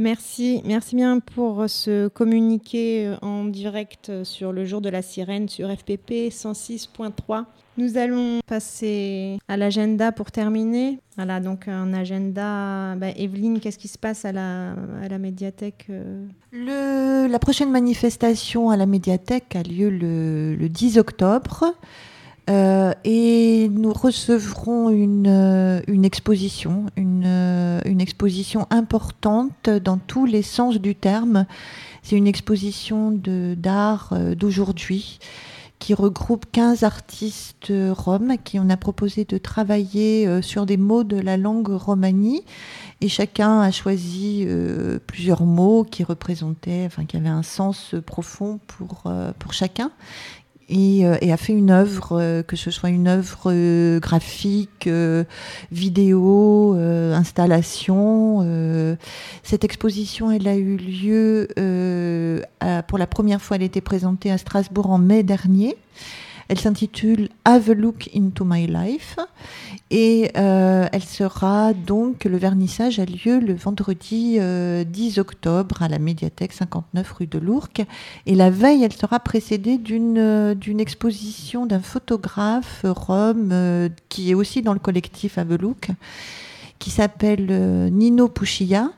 [0.00, 5.68] Merci, merci bien pour ce communiqué en direct sur le jour de la sirène sur
[5.68, 7.46] FPP 106.3.
[7.78, 10.98] Nous allons passer à l'agenda pour terminer.
[11.14, 12.96] Voilà, donc un agenda.
[12.96, 18.70] Bah, Evelyne, qu'est-ce qui se passe à la, à la médiathèque euh La prochaine manifestation
[18.70, 21.72] à la médiathèque a lieu le, le 10 octobre.
[22.50, 30.24] Euh, et nous recevrons une, euh, une exposition, une, euh, une, exposition importante dans tous
[30.24, 31.46] les sens du terme.
[32.02, 35.20] C'est une exposition d'art d'aujourd'hui
[35.78, 41.18] qui regroupe 15 artistes roms qui on a proposé de travailler sur des mots de
[41.18, 42.44] la langue romanie.
[43.00, 44.46] Et chacun a choisi
[45.06, 49.04] plusieurs mots qui représentaient, enfin qui avaient un sens profond pour,
[49.38, 49.92] pour chacun
[50.70, 54.88] euh, et, a fait une œuvre, euh, que ce soit une œuvre euh, graphique,
[55.72, 58.98] vidéo, installation.
[59.42, 61.48] cette exposition, elle a eu lieu
[62.86, 65.76] pour la première fois, elle été présentée à Strasbourg en mai dernier.
[66.48, 69.16] Elle s'intitule Have a Look into My Life
[69.90, 74.84] et euh, elle sera donc, le vernissage a lieu le vendredi 10 euh,
[75.18, 77.86] octobre à la médiathèque 59 rue de l'Ourcq.
[78.26, 84.34] Et la veille, elle sera précédée d'une euh, d'une exposition d'un photographe rome qui est
[84.34, 85.88] aussi dans le collectif Have a Look,
[86.78, 88.90] qui s'appelle Nino Puccia.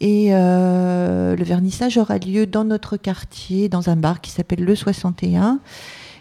[0.00, 5.60] Et le vernissage aura lieu dans notre quartier, dans un bar qui s'appelle Le 61.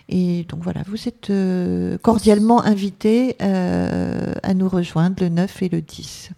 [0.09, 5.69] Et donc voilà, vous êtes euh, cordialement invités euh, à nous rejoindre le 9 et
[5.69, 6.31] le 10.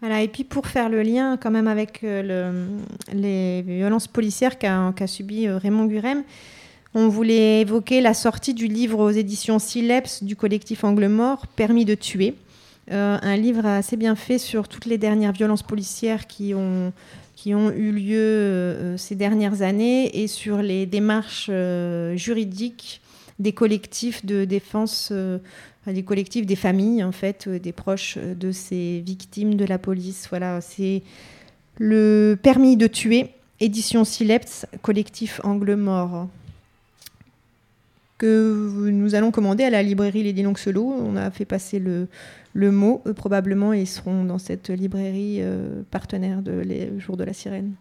[0.00, 2.66] Voilà, et puis pour faire le lien quand même avec euh,
[3.12, 6.22] les violences policières qu'a subi Raymond Gurem,
[6.94, 11.84] on voulait évoquer la sortie du livre aux éditions Sileps du collectif Angle Mort, Permis
[11.84, 12.34] de tuer,
[12.90, 16.92] un livre assez bien fait sur toutes les dernières violences policières qui ont,
[17.38, 21.48] qui ont eu lieu ces dernières années et sur les démarches
[22.16, 23.00] juridiques
[23.38, 25.12] des collectifs de défense,
[25.86, 30.26] des collectifs des familles, en fait, des proches de ces victimes de la police.
[30.30, 31.04] Voilà, c'est
[31.76, 33.30] le permis de tuer,
[33.60, 36.26] édition Sileps, collectif Angle Mort,
[38.18, 40.94] que nous allons commander à la librairie Lady Lancelot.
[41.00, 42.08] On a fait passer le,
[42.52, 43.02] le mot.
[43.16, 47.74] probablement, ils seront dans cette librairie euh, partenaire de Les Jours de la Sirène.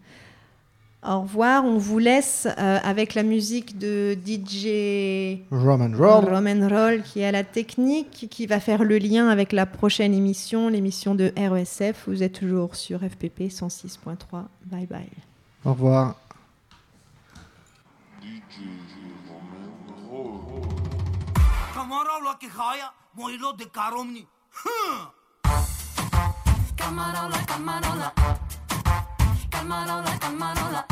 [1.07, 1.63] Au revoir.
[1.65, 6.33] On vous laisse euh, avec la musique de DJ Roman Roll.
[6.33, 10.13] Roman Roll, qui est à la technique, qui va faire le lien avec la prochaine
[10.13, 12.05] émission, l'émission de RESF.
[12.07, 14.43] Vous êtes toujours sur FPP 106.3.
[14.65, 15.07] Bye bye.
[15.65, 16.15] Au revoir.
[22.27, 24.27] όλα και χάια, μοϊλό de καρόμνη.
[26.75, 28.13] Καμαρόλα, καμαρόλα.
[29.49, 30.85] Καμαρόλα, καμαρόλα.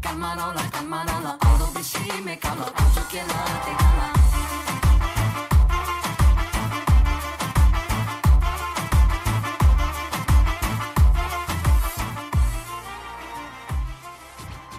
[0.00, 1.32] Καμαρόλα, καμαρόλα.
[1.52, 4.08] Όλο πισί με καλό, όσο και λάτε καλά.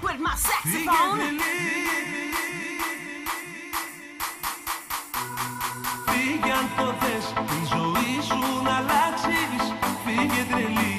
[0.03, 1.86] With my saxophone.
[6.77, 9.63] Το θες Τη ζωή σου να αλλάξεις.
[10.03, 10.93] Φύγε τρελή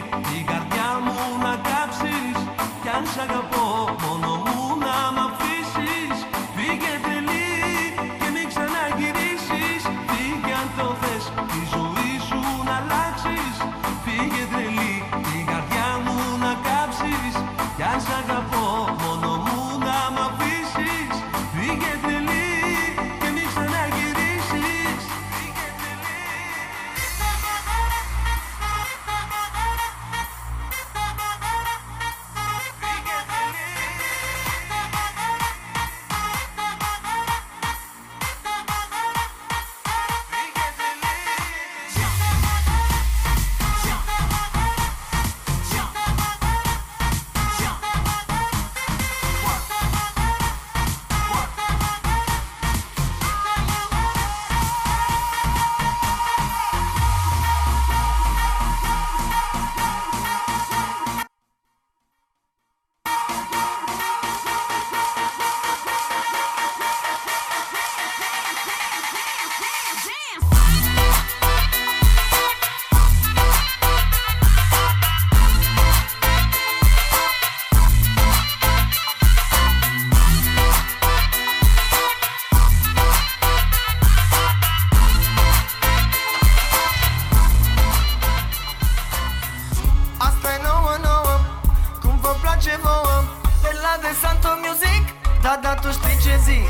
[95.49, 96.69] Da, da, tu știi ce zic